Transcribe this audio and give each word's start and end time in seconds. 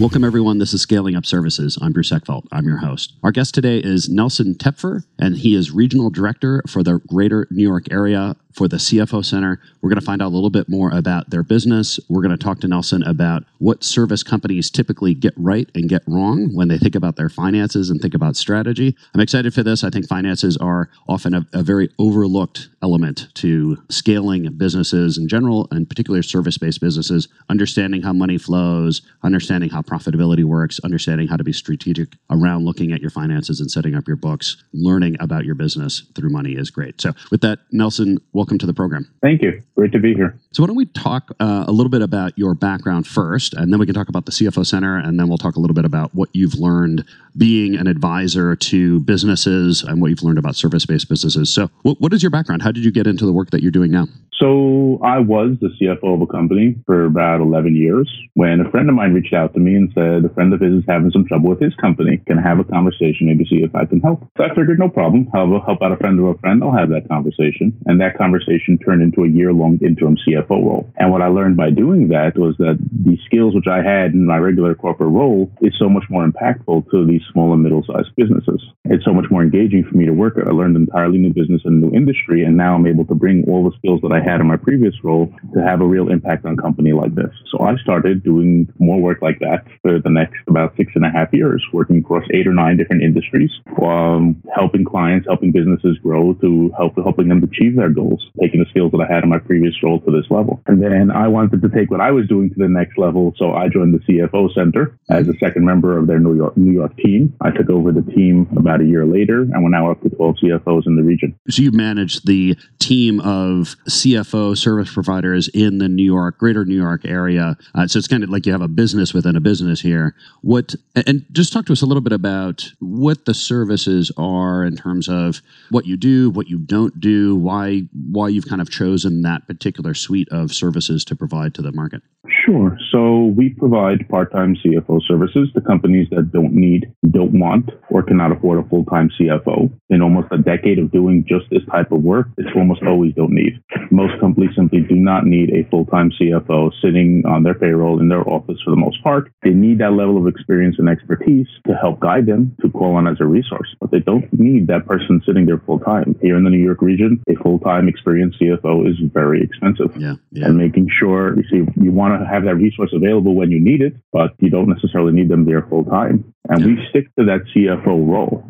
Welcome, 0.00 0.22
everyone. 0.22 0.58
This 0.58 0.72
is 0.72 0.80
Scaling 0.80 1.16
Up 1.16 1.26
Services. 1.26 1.76
I'm 1.82 1.92
Bruce 1.92 2.12
Eckfeldt. 2.12 2.46
I'm 2.52 2.66
your 2.66 2.76
host. 2.76 3.14
Our 3.24 3.32
guest 3.32 3.52
today 3.52 3.78
is 3.78 4.08
Nelson 4.08 4.54
Tepfer, 4.54 5.02
and 5.18 5.36
he 5.36 5.56
is 5.56 5.72
Regional 5.72 6.08
Director 6.08 6.62
for 6.68 6.84
the 6.84 7.00
Greater 7.08 7.48
New 7.50 7.64
York 7.64 7.86
Area 7.90 8.36
for 8.52 8.68
the 8.68 8.76
CFO 8.76 9.24
Center. 9.24 9.60
We're 9.80 9.90
going 9.90 10.00
to 10.00 10.04
find 10.04 10.22
out 10.22 10.28
a 10.28 10.34
little 10.34 10.50
bit 10.50 10.68
more 10.68 10.90
about 10.90 11.30
their 11.30 11.42
business. 11.42 12.00
We're 12.08 12.22
going 12.22 12.36
to 12.36 12.42
talk 12.42 12.60
to 12.60 12.68
Nelson 12.68 13.02
about 13.02 13.44
what 13.58 13.84
service 13.84 14.22
companies 14.22 14.70
typically 14.70 15.14
get 15.14 15.34
right 15.36 15.68
and 15.74 15.88
get 15.88 16.02
wrong 16.06 16.54
when 16.54 16.68
they 16.68 16.78
think 16.78 16.94
about 16.94 17.16
their 17.16 17.28
finances 17.28 17.90
and 17.90 18.00
think 18.00 18.14
about 18.14 18.36
strategy. 18.36 18.96
I'm 19.14 19.20
excited 19.20 19.54
for 19.54 19.62
this. 19.62 19.84
I 19.84 19.90
think 19.90 20.08
finances 20.08 20.56
are 20.56 20.90
often 21.08 21.34
a, 21.34 21.46
a 21.52 21.62
very 21.62 21.90
overlooked 21.98 22.68
element 22.82 23.28
to 23.34 23.76
scaling 23.88 24.52
businesses 24.56 25.18
in 25.18 25.28
general, 25.28 25.68
and 25.70 25.88
particularly 25.88 26.22
service 26.22 26.58
based 26.58 26.80
businesses, 26.80 27.28
understanding 27.48 28.02
how 28.02 28.12
money 28.12 28.38
flows, 28.38 29.02
understanding 29.22 29.70
how 29.70 29.82
profitability 29.82 30.44
works, 30.44 30.80
understanding 30.84 31.28
how 31.28 31.36
to 31.36 31.44
be 31.44 31.52
strategic 31.52 32.14
around 32.30 32.64
looking 32.64 32.92
at 32.92 33.00
your 33.00 33.10
finances 33.10 33.60
and 33.60 33.70
setting 33.70 33.94
up 33.94 34.06
your 34.06 34.16
books, 34.16 34.62
learning 34.72 35.16
about 35.20 35.44
your 35.44 35.54
business 35.54 36.04
through 36.14 36.30
money 36.30 36.52
is 36.52 36.70
great. 36.70 37.00
So, 37.00 37.12
with 37.30 37.40
that, 37.42 37.60
Nelson, 37.72 38.18
welcome 38.38 38.56
to 38.56 38.66
the 38.66 38.72
program. 38.72 39.10
Thank 39.20 39.42
you. 39.42 39.60
Great 39.74 39.90
to 39.90 39.98
be 39.98 40.14
here. 40.14 40.38
So, 40.52 40.62
why 40.62 40.68
don't 40.68 40.76
we 40.76 40.86
talk 40.86 41.32
uh, 41.40 41.64
a 41.66 41.72
little 41.72 41.90
bit 41.90 42.02
about 42.02 42.38
your 42.38 42.54
background 42.54 43.06
first, 43.06 43.52
and 43.52 43.72
then 43.72 43.80
we 43.80 43.84
can 43.84 43.94
talk 43.94 44.08
about 44.08 44.26
the 44.26 44.32
CFO 44.32 44.64
Center, 44.64 44.96
and 44.96 45.18
then 45.18 45.28
we'll 45.28 45.38
talk 45.38 45.56
a 45.56 45.60
little 45.60 45.74
bit 45.74 45.84
about 45.84 46.14
what 46.14 46.28
you've 46.32 46.54
learned 46.54 47.04
being 47.36 47.74
an 47.74 47.88
advisor 47.88 48.54
to 48.54 49.00
businesses 49.00 49.82
and 49.82 50.00
what 50.00 50.08
you've 50.08 50.22
learned 50.22 50.38
about 50.38 50.54
service 50.54 50.86
based 50.86 51.08
businesses. 51.08 51.52
So, 51.52 51.68
what, 51.82 52.00
what 52.00 52.12
is 52.12 52.22
your 52.22 52.30
background? 52.30 52.62
How 52.62 52.70
did 52.70 52.84
you 52.84 52.92
get 52.92 53.08
into 53.08 53.26
the 53.26 53.32
work 53.32 53.50
that 53.50 53.60
you're 53.60 53.72
doing 53.72 53.90
now? 53.90 54.06
So, 54.40 55.00
I 55.02 55.18
was 55.18 55.56
the 55.60 55.70
CFO 55.80 56.14
of 56.14 56.20
a 56.22 56.26
company 56.26 56.76
for 56.86 57.06
about 57.06 57.40
11 57.40 57.74
years 57.74 58.08
when 58.34 58.60
a 58.60 58.70
friend 58.70 58.88
of 58.88 58.94
mine 58.94 59.12
reached 59.12 59.34
out 59.34 59.52
to 59.54 59.60
me 59.60 59.74
and 59.74 59.90
said, 59.94 60.24
A 60.24 60.32
friend 60.32 60.54
of 60.54 60.60
his 60.60 60.74
is 60.74 60.84
having 60.86 61.10
some 61.10 61.26
trouble 61.26 61.50
with 61.50 61.60
his 61.60 61.74
company. 61.74 62.18
Can 62.26 62.38
I 62.38 62.42
have 62.42 62.60
a 62.60 62.64
conversation, 62.64 63.26
maybe 63.26 63.44
see 63.50 63.64
if 63.64 63.74
I 63.74 63.84
can 63.84 64.00
help? 64.00 64.22
So, 64.36 64.44
I 64.44 64.54
figured, 64.54 64.78
no 64.78 64.88
problem. 64.88 65.28
I'll 65.34 65.60
help 65.60 65.82
out 65.82 65.90
a 65.90 65.96
friend 65.96 66.20
of 66.20 66.26
a 66.26 66.38
friend. 66.38 66.62
I'll 66.62 66.76
have 66.76 66.90
that 66.90 67.08
conversation. 67.08 67.76
And 67.86 68.00
that 68.00 68.16
conversation 68.16 68.78
turned 68.78 69.02
into 69.02 69.24
a 69.24 69.28
year 69.28 69.52
long 69.52 69.78
interim 69.82 70.16
CFO 70.16 70.50
role. 70.50 70.92
And 70.98 71.10
what 71.10 71.22
I 71.22 71.26
learned 71.26 71.56
by 71.56 71.70
doing 71.70 72.08
that 72.08 72.38
was 72.38 72.54
that 72.58 72.78
the 72.78 73.18
skills 73.26 73.56
which 73.56 73.66
I 73.66 73.82
had 73.82 74.12
in 74.12 74.24
my 74.24 74.38
regular 74.38 74.76
corporate 74.76 75.10
role 75.10 75.50
is 75.62 75.74
so 75.78 75.88
much 75.88 76.04
more 76.10 76.24
impactful 76.24 76.90
to 76.92 77.06
these 77.06 77.22
small 77.32 77.52
and 77.54 77.62
middle 77.62 77.82
sized 77.84 78.14
businesses. 78.16 78.62
It's 78.84 79.04
so 79.04 79.12
much 79.12 79.30
more 79.32 79.42
engaging 79.42 79.84
for 79.84 79.96
me 79.96 80.06
to 80.06 80.12
work 80.12 80.38
at. 80.38 80.46
I 80.46 80.50
learned 80.50 80.76
entirely 80.76 81.18
new 81.18 81.32
business 81.32 81.62
and 81.64 81.80
new 81.80 81.90
industry, 81.90 82.44
and 82.44 82.56
now 82.56 82.76
I'm 82.76 82.86
able 82.86 83.04
to 83.06 83.14
bring 83.14 83.44
all 83.48 83.68
the 83.68 83.76
skills 83.78 84.00
that 84.02 84.12
I 84.12 84.27
had 84.28 84.40
in 84.40 84.46
my 84.46 84.56
previous 84.56 84.94
role 85.02 85.32
to 85.54 85.62
have 85.62 85.80
a 85.80 85.86
real 85.86 86.10
impact 86.10 86.44
on 86.44 86.58
a 86.58 86.62
company 86.62 86.92
like 86.92 87.14
this. 87.14 87.32
So 87.50 87.60
I 87.60 87.76
started 87.76 88.22
doing 88.22 88.72
more 88.78 89.00
work 89.00 89.22
like 89.22 89.38
that 89.40 89.64
for 89.82 89.98
the 89.98 90.10
next 90.10 90.36
about 90.46 90.76
six 90.76 90.92
and 90.94 91.04
a 91.04 91.10
half 91.10 91.32
years, 91.32 91.64
working 91.72 91.98
across 91.98 92.24
eight 92.32 92.46
or 92.46 92.52
nine 92.52 92.76
different 92.76 93.02
industries, 93.02 93.50
um, 93.82 94.42
helping 94.54 94.84
clients, 94.84 95.26
helping 95.26 95.52
businesses 95.52 95.98
grow 95.98 96.34
to 96.34 96.70
help 96.76 96.94
helping 96.96 97.28
them 97.28 97.42
achieve 97.42 97.76
their 97.76 97.88
goals, 97.88 98.24
taking 98.40 98.60
the 98.60 98.66
skills 98.70 98.92
that 98.92 99.00
I 99.00 99.12
had 99.12 99.22
in 99.22 99.30
my 99.30 99.38
previous 99.38 99.74
role 99.82 100.00
to 100.00 100.10
this 100.10 100.30
level. 100.30 100.60
And 100.66 100.82
then 100.82 101.10
I 101.10 101.28
wanted 101.28 101.62
to 101.62 101.68
take 101.68 101.90
what 101.90 102.00
I 102.00 102.10
was 102.10 102.28
doing 102.28 102.50
to 102.50 102.56
the 102.58 102.68
next 102.68 102.98
level, 102.98 103.34
so 103.36 103.54
I 103.54 103.68
joined 103.68 103.94
the 103.94 104.00
CFO 104.00 104.52
Center 104.54 104.98
as 105.10 105.28
a 105.28 105.34
second 105.38 105.64
member 105.64 105.96
of 105.96 106.06
their 106.06 106.18
New 106.18 106.36
York 106.36 106.56
New 106.56 106.72
York 106.72 106.96
team. 106.98 107.34
I 107.40 107.50
took 107.50 107.70
over 107.70 107.92
the 107.92 108.02
team 108.02 108.48
about 108.56 108.80
a 108.80 108.84
year 108.84 109.06
later, 109.06 109.42
and 109.42 109.62
we're 109.62 109.70
now 109.70 109.90
up 109.90 110.02
to 110.02 110.10
12 110.10 110.36
CFOs 110.42 110.86
in 110.86 110.96
the 110.96 111.02
region. 111.02 111.38
So 111.48 111.62
you 111.62 111.72
manage 111.72 112.22
the 112.22 112.56
team 112.78 113.20
of 113.20 113.76
CFO 114.18 114.56
service 114.56 114.92
providers 114.92 115.48
in 115.48 115.78
the 115.78 115.88
New 115.88 116.04
York, 116.04 116.38
greater 116.38 116.64
New 116.64 116.76
York 116.76 117.04
area. 117.04 117.56
Uh, 117.74 117.86
so 117.86 117.98
it's 117.98 118.08
kind 118.08 118.24
of 118.24 118.30
like 118.30 118.46
you 118.46 118.52
have 118.52 118.62
a 118.62 118.68
business 118.68 119.14
within 119.14 119.36
a 119.36 119.40
business 119.40 119.80
here. 119.80 120.14
What 120.42 120.74
and 120.94 121.24
just 121.32 121.52
talk 121.52 121.66
to 121.66 121.72
us 121.72 121.82
a 121.82 121.86
little 121.86 122.00
bit 122.00 122.12
about 122.12 122.72
what 122.80 123.24
the 123.24 123.34
services 123.34 124.10
are 124.16 124.64
in 124.64 124.76
terms 124.76 125.08
of 125.08 125.40
what 125.70 125.86
you 125.86 125.96
do, 125.96 126.30
what 126.30 126.48
you 126.48 126.58
don't 126.58 127.00
do, 127.00 127.36
why 127.36 127.82
why 127.92 128.28
you've 128.28 128.48
kind 128.48 128.60
of 128.60 128.70
chosen 128.70 129.22
that 129.22 129.46
particular 129.46 129.94
suite 129.94 130.28
of 130.30 130.52
services 130.52 131.04
to 131.06 131.16
provide 131.16 131.54
to 131.54 131.62
the 131.62 131.72
market. 131.72 132.02
Sure. 132.44 132.76
So 132.92 133.32
we 133.36 133.50
provide 133.50 134.08
part-time 134.08 134.56
CFO 134.56 135.00
services 135.06 135.50
to 135.54 135.60
companies 135.60 136.08
that 136.10 136.32
don't 136.32 136.52
need, 136.52 136.92
don't 137.10 137.38
want, 137.38 137.70
or 137.90 138.02
cannot 138.02 138.32
afford 138.32 138.64
a 138.64 138.68
full-time 138.68 139.10
CFO. 139.18 139.70
In 139.90 140.02
almost 140.02 140.28
a 140.30 140.38
decade 140.38 140.78
of 140.78 140.92
doing 140.92 141.24
just 141.26 141.46
this 141.50 141.62
type 141.70 141.92
of 141.92 142.02
work, 142.02 142.28
it's 142.36 142.54
almost 142.54 142.82
always 142.82 143.14
don't 143.14 143.32
need. 143.32 143.62
Most 143.90 144.18
companies 144.20 144.50
simply 144.56 144.80
do 144.80 144.94
not 144.94 145.24
need 145.24 145.50
a 145.50 145.68
full-time 145.70 146.10
CFO 146.20 146.72
sitting 146.82 147.22
on 147.26 147.42
their 147.42 147.54
payroll 147.54 148.00
in 148.00 148.08
their 148.08 148.28
office 148.28 148.58
for 148.64 148.70
the 148.70 148.76
most 148.76 149.02
part. 149.02 149.32
They 149.42 149.50
need 149.50 149.78
that 149.78 149.92
level 149.92 150.18
of 150.18 150.26
experience 150.26 150.76
and 150.78 150.88
expertise 150.88 151.48
to 151.66 151.74
help 151.74 152.00
guide 152.00 152.26
them 152.26 152.56
to 152.60 152.70
call 152.70 152.96
on 152.96 153.06
as 153.06 153.20
a 153.20 153.26
resource, 153.26 153.74
but 153.80 153.90
they 153.90 154.00
don't 154.00 154.30
need 154.38 154.66
that 154.68 154.86
person 154.86 155.22
sitting 155.24 155.46
there 155.46 155.58
full-time. 155.58 156.16
Here 156.20 156.36
in 156.36 156.44
the 156.44 156.50
New 156.50 156.62
York 156.62 156.82
region, 156.82 157.22
a 157.28 157.34
full-time 157.36 157.88
experienced 157.88 158.40
CFO 158.40 158.88
is 158.88 158.96
very 159.12 159.42
expensive. 159.42 159.96
Yeah, 159.96 160.14
yeah. 160.32 160.46
And 160.46 160.58
making 160.58 160.88
sure 160.90 161.36
you 161.36 161.44
see 161.48 161.70
you 161.80 161.92
want 161.92 162.17
to 162.17 162.17
have 162.26 162.44
that 162.44 162.56
resource 162.56 162.90
available 162.92 163.34
when 163.34 163.50
you 163.50 163.60
need 163.60 163.82
it, 163.82 163.94
but 164.12 164.34
you 164.38 164.50
don't 164.50 164.68
necessarily 164.68 165.12
need 165.12 165.28
them 165.28 165.44
there 165.44 165.62
full 165.62 165.84
time. 165.84 166.32
And 166.48 166.64
we 166.64 166.86
stick 166.90 167.14
to 167.16 167.24
that 167.26 167.40
CFO 167.54 167.86
role. 167.86 168.44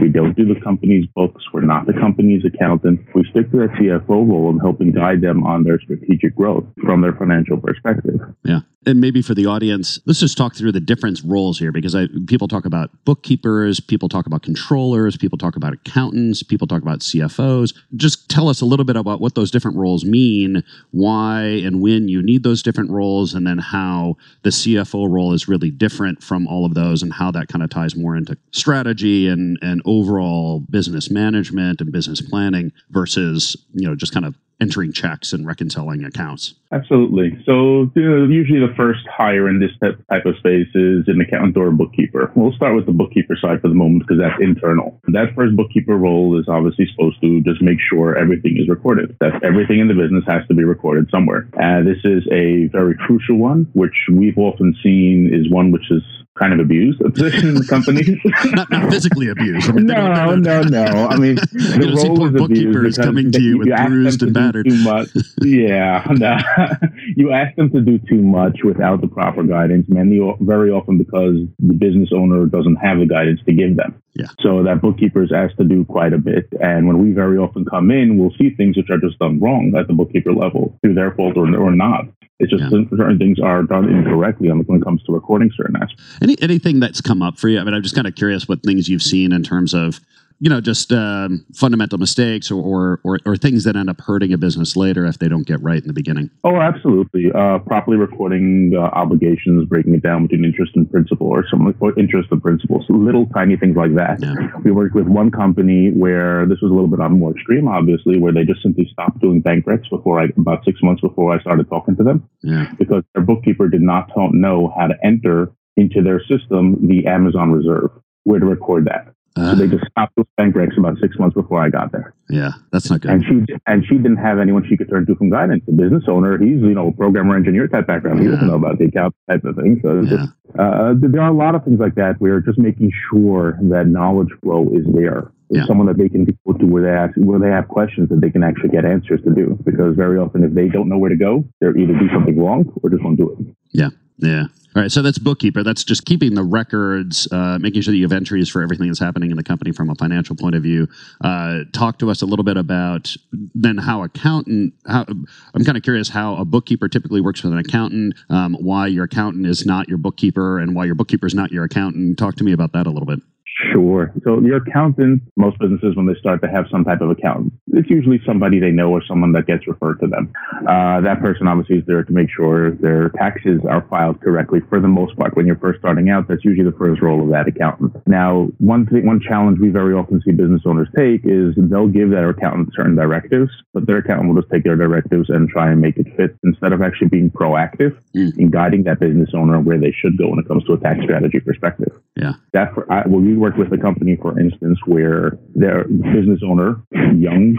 We 0.00 0.08
don't 0.08 0.36
do 0.36 0.52
the 0.52 0.60
company's 0.60 1.06
books. 1.14 1.44
We're 1.52 1.62
not 1.62 1.86
the 1.86 1.92
company's 1.92 2.44
accountant. 2.44 3.00
We 3.14 3.24
stick 3.30 3.50
to 3.50 3.58
that 3.58 3.70
CFO 3.70 4.08
role 4.08 4.50
and 4.50 4.60
helping 4.60 4.92
guide 4.92 5.20
them 5.20 5.44
on 5.44 5.64
their 5.64 5.80
strategic 5.80 6.34
growth 6.36 6.64
from 6.84 7.00
their 7.00 7.12
financial 7.12 7.56
perspective. 7.56 8.20
Yeah. 8.44 8.60
And 8.86 8.98
maybe 8.98 9.20
for 9.20 9.34
the 9.34 9.44
audience, 9.44 10.00
let's 10.06 10.20
just 10.20 10.38
talk 10.38 10.56
through 10.56 10.72
the 10.72 10.80
different 10.80 11.20
roles 11.26 11.58
here 11.58 11.70
because 11.70 11.94
I, 11.94 12.06
people 12.26 12.48
talk 12.48 12.64
about 12.64 12.90
bookkeepers, 13.04 13.78
people 13.78 14.08
talk 14.08 14.26
about 14.26 14.42
controllers, 14.42 15.18
people 15.18 15.36
talk 15.36 15.54
about 15.54 15.74
accountants, 15.74 16.42
people 16.42 16.66
talk 16.66 16.80
about 16.80 17.00
CFOs. 17.00 17.74
Just 17.94 18.30
tell 18.30 18.48
us 18.48 18.62
a 18.62 18.64
little 18.64 18.86
bit 18.86 18.96
about 18.96 19.20
what 19.20 19.34
those 19.34 19.50
different 19.50 19.76
roles 19.76 20.06
mean, 20.06 20.62
why 20.92 21.42
and 21.42 21.82
when 21.82 22.08
you 22.08 22.22
need 22.22 22.42
those 22.42 22.62
different 22.62 22.90
roles, 22.90 23.34
and 23.34 23.46
then 23.46 23.58
how 23.58 24.16
the 24.44 24.50
CFO 24.50 25.10
role 25.10 25.34
is 25.34 25.46
really 25.46 25.70
different 25.70 26.22
from 26.22 26.46
all 26.46 26.64
of 26.64 26.72
those 26.72 27.02
and 27.02 27.12
how 27.12 27.30
that 27.32 27.48
kind 27.48 27.62
of 27.62 27.68
ties 27.68 27.94
more 27.94 28.16
into 28.16 28.34
strategy 28.50 29.28
and, 29.28 29.58
and 29.60 29.69
overall 29.84 30.60
business 30.60 31.10
management 31.10 31.80
and 31.80 31.92
business 31.92 32.20
planning 32.20 32.72
versus, 32.90 33.56
you 33.74 33.86
know, 33.86 33.94
just 33.94 34.12
kind 34.12 34.26
of 34.26 34.36
entering 34.60 34.92
checks 34.92 35.32
and 35.32 35.46
reconciling 35.46 36.04
accounts. 36.04 36.54
Absolutely. 36.72 37.36
So 37.44 37.90
usually 37.96 38.60
the 38.60 38.74
first 38.76 39.00
hire 39.10 39.48
in 39.48 39.58
this 39.58 39.72
type 39.80 40.24
of 40.24 40.36
space 40.38 40.68
is 40.74 41.08
an 41.08 41.20
accountant 41.20 41.56
or 41.56 41.68
a 41.68 41.72
bookkeeper. 41.72 42.30
We'll 42.36 42.52
start 42.52 42.76
with 42.76 42.86
the 42.86 42.92
bookkeeper 42.92 43.36
side 43.40 43.60
for 43.60 43.68
the 43.68 43.74
moment 43.74 44.04
because 44.06 44.22
that's 44.22 44.40
internal. 44.40 45.00
That 45.08 45.34
first 45.34 45.56
bookkeeper 45.56 45.96
role 45.96 46.38
is 46.38 46.46
obviously 46.48 46.86
supposed 46.92 47.20
to 47.22 47.40
just 47.42 47.60
make 47.60 47.78
sure 47.80 48.16
everything 48.16 48.56
is 48.56 48.68
recorded. 48.68 49.16
That 49.20 49.42
everything 49.42 49.80
in 49.80 49.88
the 49.88 49.94
business 49.94 50.24
has 50.28 50.46
to 50.46 50.54
be 50.54 50.62
recorded 50.64 51.10
somewhere. 51.10 51.48
And 51.54 51.86
this 51.86 51.98
is 52.04 52.22
a 52.30 52.66
very 52.66 52.94
crucial 52.96 53.36
one, 53.36 53.66
which 53.72 54.06
we've 54.12 54.38
often 54.38 54.76
seen 54.82 55.30
is 55.32 55.50
one 55.50 55.72
which 55.72 55.90
is 55.90 56.02
kind 56.40 56.52
of 56.52 56.60
abused 56.60 57.00
a 57.02 57.10
position 57.10 57.50
in 57.50 57.54
the 57.54 57.66
company. 57.66 58.20
not, 58.56 58.70
not, 58.70 58.90
physically 58.90 59.28
abused. 59.28 59.68
I 59.68 59.72
mean, 59.72 59.86
no, 59.86 60.34
no, 60.34 60.62
no. 60.62 61.08
I 61.08 61.16
mean, 61.16 61.34
the 61.52 61.92
role 61.94 62.26
of 62.26 62.32
bookkeeper 62.32 62.86
is 62.86 62.96
coming 62.96 63.30
to 63.32 63.40
you 63.40 63.58
with 63.58 63.68
bruised 63.68 64.22
and 64.22 64.32
battered. 64.34 64.66
Too 64.66 64.82
much. 64.82 65.08
Yeah, 65.42 66.06
no. 66.10 66.38
you 67.16 67.32
ask 67.32 67.56
them 67.56 67.70
to 67.70 67.80
do 67.80 67.98
too 67.98 68.20
much 68.22 68.60
without 68.64 69.00
the 69.00 69.08
proper 69.08 69.42
guidance. 69.42 69.86
Many, 69.88 70.20
very 70.40 70.70
often, 70.70 70.98
because 70.98 71.36
the 71.58 71.74
business 71.74 72.10
owner 72.12 72.46
doesn't 72.46 72.76
have 72.76 72.98
the 72.98 73.06
guidance 73.06 73.40
to 73.46 73.52
give 73.52 73.76
them. 73.76 74.00
Yeah. 74.14 74.26
So 74.40 74.62
that 74.64 74.80
bookkeeper 74.82 75.22
is 75.22 75.32
asked 75.32 75.56
to 75.58 75.64
do 75.64 75.84
quite 75.84 76.12
a 76.12 76.18
bit. 76.18 76.48
And 76.60 76.86
when 76.86 76.98
we 77.02 77.12
very 77.12 77.38
often 77.38 77.64
come 77.64 77.90
in, 77.90 78.18
we'll 78.18 78.34
see 78.38 78.50
things 78.50 78.76
which 78.76 78.90
are 78.90 78.98
just 78.98 79.18
done 79.18 79.38
wrong 79.40 79.74
at 79.78 79.86
the 79.86 79.92
bookkeeper 79.94 80.32
level 80.32 80.78
through 80.82 80.94
their 80.94 81.12
fault 81.12 81.36
or, 81.36 81.46
or 81.56 81.70
not. 81.72 82.06
It's 82.38 82.50
just 82.50 82.62
Yeah. 82.64 82.80
certain 82.96 83.18
things 83.18 83.38
are 83.38 83.62
done 83.62 83.88
incorrectly 83.88 84.48
on- 84.50 84.60
when 84.60 84.80
it 84.80 84.84
comes 84.84 85.02
to 85.04 85.12
recording 85.12 85.50
certain 85.56 85.76
aspects. 85.76 86.18
Any 86.22 86.40
anything 86.40 86.80
that's 86.80 87.00
come 87.02 87.20
up 87.22 87.38
for 87.38 87.48
you? 87.48 87.58
I 87.60 87.64
mean, 87.64 87.74
I'm 87.74 87.82
just 87.82 87.94
kind 87.94 88.06
of 88.06 88.14
curious 88.14 88.48
what 88.48 88.62
things 88.62 88.88
you've 88.88 89.02
seen 89.02 89.32
in 89.32 89.42
terms 89.42 89.74
of, 89.74 90.00
you 90.42 90.48
know, 90.48 90.60
just 90.60 90.90
um, 90.90 91.44
fundamental 91.54 91.98
mistakes 91.98 92.50
or, 92.50 92.60
or 92.62 93.00
or 93.04 93.18
or 93.26 93.36
things 93.36 93.64
that 93.64 93.76
end 93.76 93.90
up 93.90 94.00
hurting 94.00 94.32
a 94.32 94.38
business 94.38 94.74
later 94.74 95.04
if 95.04 95.18
they 95.18 95.28
don't 95.28 95.46
get 95.46 95.62
right 95.62 95.80
in 95.82 95.86
the 95.86 95.92
beginning. 95.92 96.30
Oh, 96.44 96.56
absolutely. 96.56 97.30
Uh, 97.32 97.58
properly 97.58 97.98
recording 97.98 98.72
uh, 98.74 98.80
obligations, 98.80 99.68
breaking 99.68 99.94
it 99.94 100.02
down 100.02 100.26
between 100.26 100.44
interest 100.46 100.72
and 100.76 100.90
principal, 100.90 101.26
or 101.26 101.44
some 101.48 101.74
or 101.80 101.98
interest 101.98 102.28
and 102.32 102.42
principal, 102.42 102.82
so 102.86 102.94
little 102.94 103.26
tiny 103.26 103.56
things 103.56 103.76
like 103.76 103.94
that. 103.96 104.18
Yeah. 104.22 104.34
We 104.64 104.70
worked 104.70 104.94
with 104.94 105.06
one 105.06 105.30
company 105.30 105.90
where 105.90 106.46
this 106.46 106.60
was 106.62 106.70
a 106.70 106.74
little 106.74 106.88
bit 106.88 107.00
on 107.00 107.18
more 107.18 107.32
extreme, 107.32 107.68
obviously, 107.68 108.18
where 108.18 108.32
they 108.32 108.44
just 108.44 108.62
simply 108.62 108.88
stopped 108.92 109.20
doing 109.20 109.40
bank 109.42 109.66
recs 109.66 109.90
before 109.90 110.20
I 110.20 110.28
about 110.38 110.64
six 110.64 110.82
months 110.82 111.02
before 111.02 111.34
I 111.34 111.40
started 111.40 111.68
talking 111.68 111.96
to 111.96 112.02
them 112.02 112.28
Yeah. 112.42 112.72
because 112.78 113.04
their 113.14 113.22
bookkeeper 113.24 113.68
did 113.68 113.82
not 113.82 114.10
know 114.16 114.72
how 114.78 114.86
to 114.86 114.94
enter 115.04 115.52
into 115.76 116.02
their 116.02 116.20
system 116.24 116.86
the 116.88 117.06
Amazon 117.06 117.52
Reserve, 117.52 117.90
where 118.24 118.40
to 118.40 118.46
record 118.46 118.86
that. 118.86 119.12
Uh, 119.36 119.50
So 119.52 119.56
they 119.56 119.68
just 119.68 119.88
stopped 119.90 120.14
those 120.16 120.26
bank 120.36 120.54
recs 120.56 120.76
about 120.76 120.98
six 120.98 121.16
months 121.18 121.34
before 121.34 121.60
I 121.62 121.68
got 121.70 121.92
there. 121.92 122.14
yeah. 122.28 122.50
That's 122.72 122.90
not 122.90 123.00
good. 123.00 123.10
And 123.12 123.24
she 123.24 123.54
and 123.66 123.84
she 123.86 123.96
didn't 123.96 124.16
have 124.16 124.38
anyone 124.38 124.64
she 124.68 124.76
could 124.76 124.88
turn 124.90 125.06
to 125.06 125.14
from 125.14 125.30
guidance. 125.30 125.62
The 125.66 125.72
business 125.72 126.04
owner, 126.08 126.36
he's 126.38 126.60
you 126.60 126.74
know 126.74 126.88
a 126.88 126.92
programmer 126.92 127.36
engineer 127.36 127.68
type 127.68 127.86
background. 127.86 128.20
He 128.20 128.26
doesn't 128.28 128.46
know 128.46 128.54
about 128.56 128.78
the 128.78 128.86
account 128.86 129.14
type 129.28 129.44
of 129.44 129.56
thing. 129.56 129.80
So 129.82 130.00
Yeah. 130.02 130.10
just, 130.10 130.32
uh, 130.58 130.94
there 130.98 131.20
are 131.22 131.28
a 131.30 131.32
lot 131.44 131.54
of 131.54 131.64
things 131.64 131.78
like 131.80 131.94
that. 131.94 132.20
We're 132.20 132.40
just 132.40 132.58
making 132.58 132.90
sure 133.10 133.56
that 133.62 133.86
knowledge 133.86 134.30
flow 134.42 134.68
is 134.72 134.84
there. 134.92 135.30
Yeah. 135.50 135.66
someone 135.66 135.88
that 135.88 135.98
they 135.98 136.08
can 136.08 136.24
go 136.24 136.52
to 136.52 136.66
where 136.66 136.82
they 136.82 136.90
ask 136.90 137.14
where 137.16 137.40
they 137.40 137.50
have 137.50 137.66
questions 137.68 138.08
that 138.10 138.20
they 138.20 138.30
can 138.30 138.44
actually 138.44 138.68
get 138.68 138.84
answers 138.84 139.20
to 139.22 139.34
do. 139.34 139.58
Because 139.64 139.96
very 139.96 140.18
often, 140.18 140.44
if 140.44 140.54
they 140.54 140.68
don't 140.68 140.88
know 140.88 140.98
where 140.98 141.10
to 141.10 141.16
go, 141.16 141.44
they're 141.60 141.76
either 141.76 141.94
do 141.94 142.08
something 142.12 142.40
wrong 142.40 142.72
or 142.82 142.90
just 142.90 143.02
won't 143.02 143.18
do 143.18 143.30
it. 143.30 143.54
Yeah. 143.72 143.90
Yeah. 144.18 144.44
All 144.76 144.82
right. 144.82 144.92
So 144.92 145.02
that's 145.02 145.18
bookkeeper. 145.18 145.64
That's 145.64 145.82
just 145.82 146.04
keeping 146.04 146.34
the 146.34 146.44
records, 146.44 147.26
uh, 147.32 147.58
making 147.60 147.82
sure 147.82 147.90
that 147.90 147.96
you 147.96 148.04
have 148.04 148.12
entries 148.12 148.48
for 148.48 148.62
everything 148.62 148.86
that's 148.86 149.00
happening 149.00 149.32
in 149.32 149.36
the 149.36 149.42
company 149.42 149.72
from 149.72 149.90
a 149.90 149.96
financial 149.96 150.36
point 150.36 150.54
of 150.54 150.62
view. 150.62 150.86
Uh, 151.20 151.60
talk 151.72 151.98
to 151.98 152.10
us 152.10 152.22
a 152.22 152.26
little 152.26 152.44
bit 152.44 152.56
about 152.56 153.16
then 153.54 153.78
how 153.78 154.04
accountant. 154.04 154.74
How 154.86 155.04
I'm 155.08 155.64
kind 155.64 155.76
of 155.76 155.82
curious 155.82 156.10
how 156.10 156.36
a 156.36 156.44
bookkeeper 156.44 156.88
typically 156.88 157.20
works 157.20 157.42
with 157.42 157.52
an 157.52 157.58
accountant. 157.58 158.14
Um, 158.28 158.56
why 158.60 158.86
your 158.86 159.04
accountant 159.04 159.46
is 159.46 159.66
not 159.66 159.88
your 159.88 159.98
bookkeeper, 159.98 160.60
and 160.60 160.76
why 160.76 160.84
your 160.84 160.94
bookkeeper 160.94 161.26
is 161.26 161.34
not 161.34 161.50
your 161.50 161.64
accountant. 161.64 162.16
Talk 162.16 162.36
to 162.36 162.44
me 162.44 162.52
about 162.52 162.72
that 162.72 162.86
a 162.86 162.90
little 162.90 163.06
bit. 163.06 163.20
Sure. 163.68 164.12
So 164.24 164.40
your 164.40 164.58
accountant, 164.58 165.22
most 165.36 165.58
businesses, 165.58 165.96
when 165.96 166.06
they 166.06 166.14
start 166.14 166.40
to 166.42 166.48
have 166.48 166.66
some 166.70 166.84
type 166.84 167.00
of 167.00 167.10
accountant, 167.10 167.52
it's 167.72 167.90
usually 167.90 168.20
somebody 168.26 168.58
they 168.60 168.70
know 168.70 168.90
or 168.90 169.02
someone 169.06 169.32
that 169.32 169.46
gets 169.46 169.66
referred 169.66 170.00
to 170.00 170.06
them. 170.06 170.32
Uh, 170.68 171.00
that 171.00 171.20
person 171.20 171.46
obviously 171.46 171.78
is 171.78 171.84
there 171.86 172.02
to 172.02 172.12
make 172.12 172.28
sure 172.30 172.72
their 172.72 173.10
taxes 173.10 173.60
are 173.68 173.86
filed 173.88 174.20
correctly 174.20 174.60
for 174.68 174.80
the 174.80 174.88
most 174.88 175.16
part. 175.16 175.36
When 175.36 175.46
you're 175.46 175.56
first 175.56 175.78
starting 175.80 176.10
out, 176.10 176.28
that's 176.28 176.44
usually 176.44 176.68
the 176.68 176.76
first 176.76 177.00
role 177.02 177.22
of 177.22 177.30
that 177.30 177.48
accountant. 177.48 177.94
Now, 178.06 178.48
one 178.58 178.86
thing, 178.86 179.06
one 179.06 179.20
challenge 179.20 179.58
we 179.60 179.68
very 179.68 179.94
often 179.94 180.20
see 180.24 180.32
business 180.32 180.62
owners 180.66 180.88
take 180.96 181.22
is 181.24 181.54
they'll 181.56 181.88
give 181.88 182.10
their 182.10 182.28
accountant 182.30 182.70
certain 182.74 182.96
directives, 182.96 183.50
but 183.72 183.86
their 183.86 183.98
accountant 183.98 184.32
will 184.34 184.40
just 184.40 184.52
take 184.52 184.64
their 184.64 184.76
directives 184.76 185.28
and 185.30 185.48
try 185.48 185.70
and 185.70 185.80
make 185.80 185.96
it 185.96 186.06
fit 186.16 186.36
instead 186.44 186.72
of 186.72 186.82
actually 186.82 187.08
being 187.08 187.30
proactive 187.30 187.96
Mm. 188.16 188.36
in 188.38 188.50
guiding 188.50 188.82
that 188.82 188.98
business 188.98 189.30
owner 189.34 189.60
where 189.60 189.78
they 189.78 189.92
should 189.92 190.18
go 190.18 190.30
when 190.30 190.40
it 190.40 190.48
comes 190.48 190.64
to 190.64 190.72
a 190.72 190.78
tax 190.78 191.00
strategy 191.04 191.38
perspective 191.38 191.92
Yeah. 192.16 192.32
that 192.52 192.74
for, 192.74 192.90
I, 192.92 193.06
well, 193.06 193.20
we 193.20 193.36
worked 193.36 193.56
with 193.56 193.72
a 193.72 193.78
company, 193.78 194.16
for 194.16 194.36
instance, 194.36 194.80
where 194.84 195.38
their 195.54 195.84
business 195.84 196.40
owner, 196.44 196.82
young, 197.14 197.54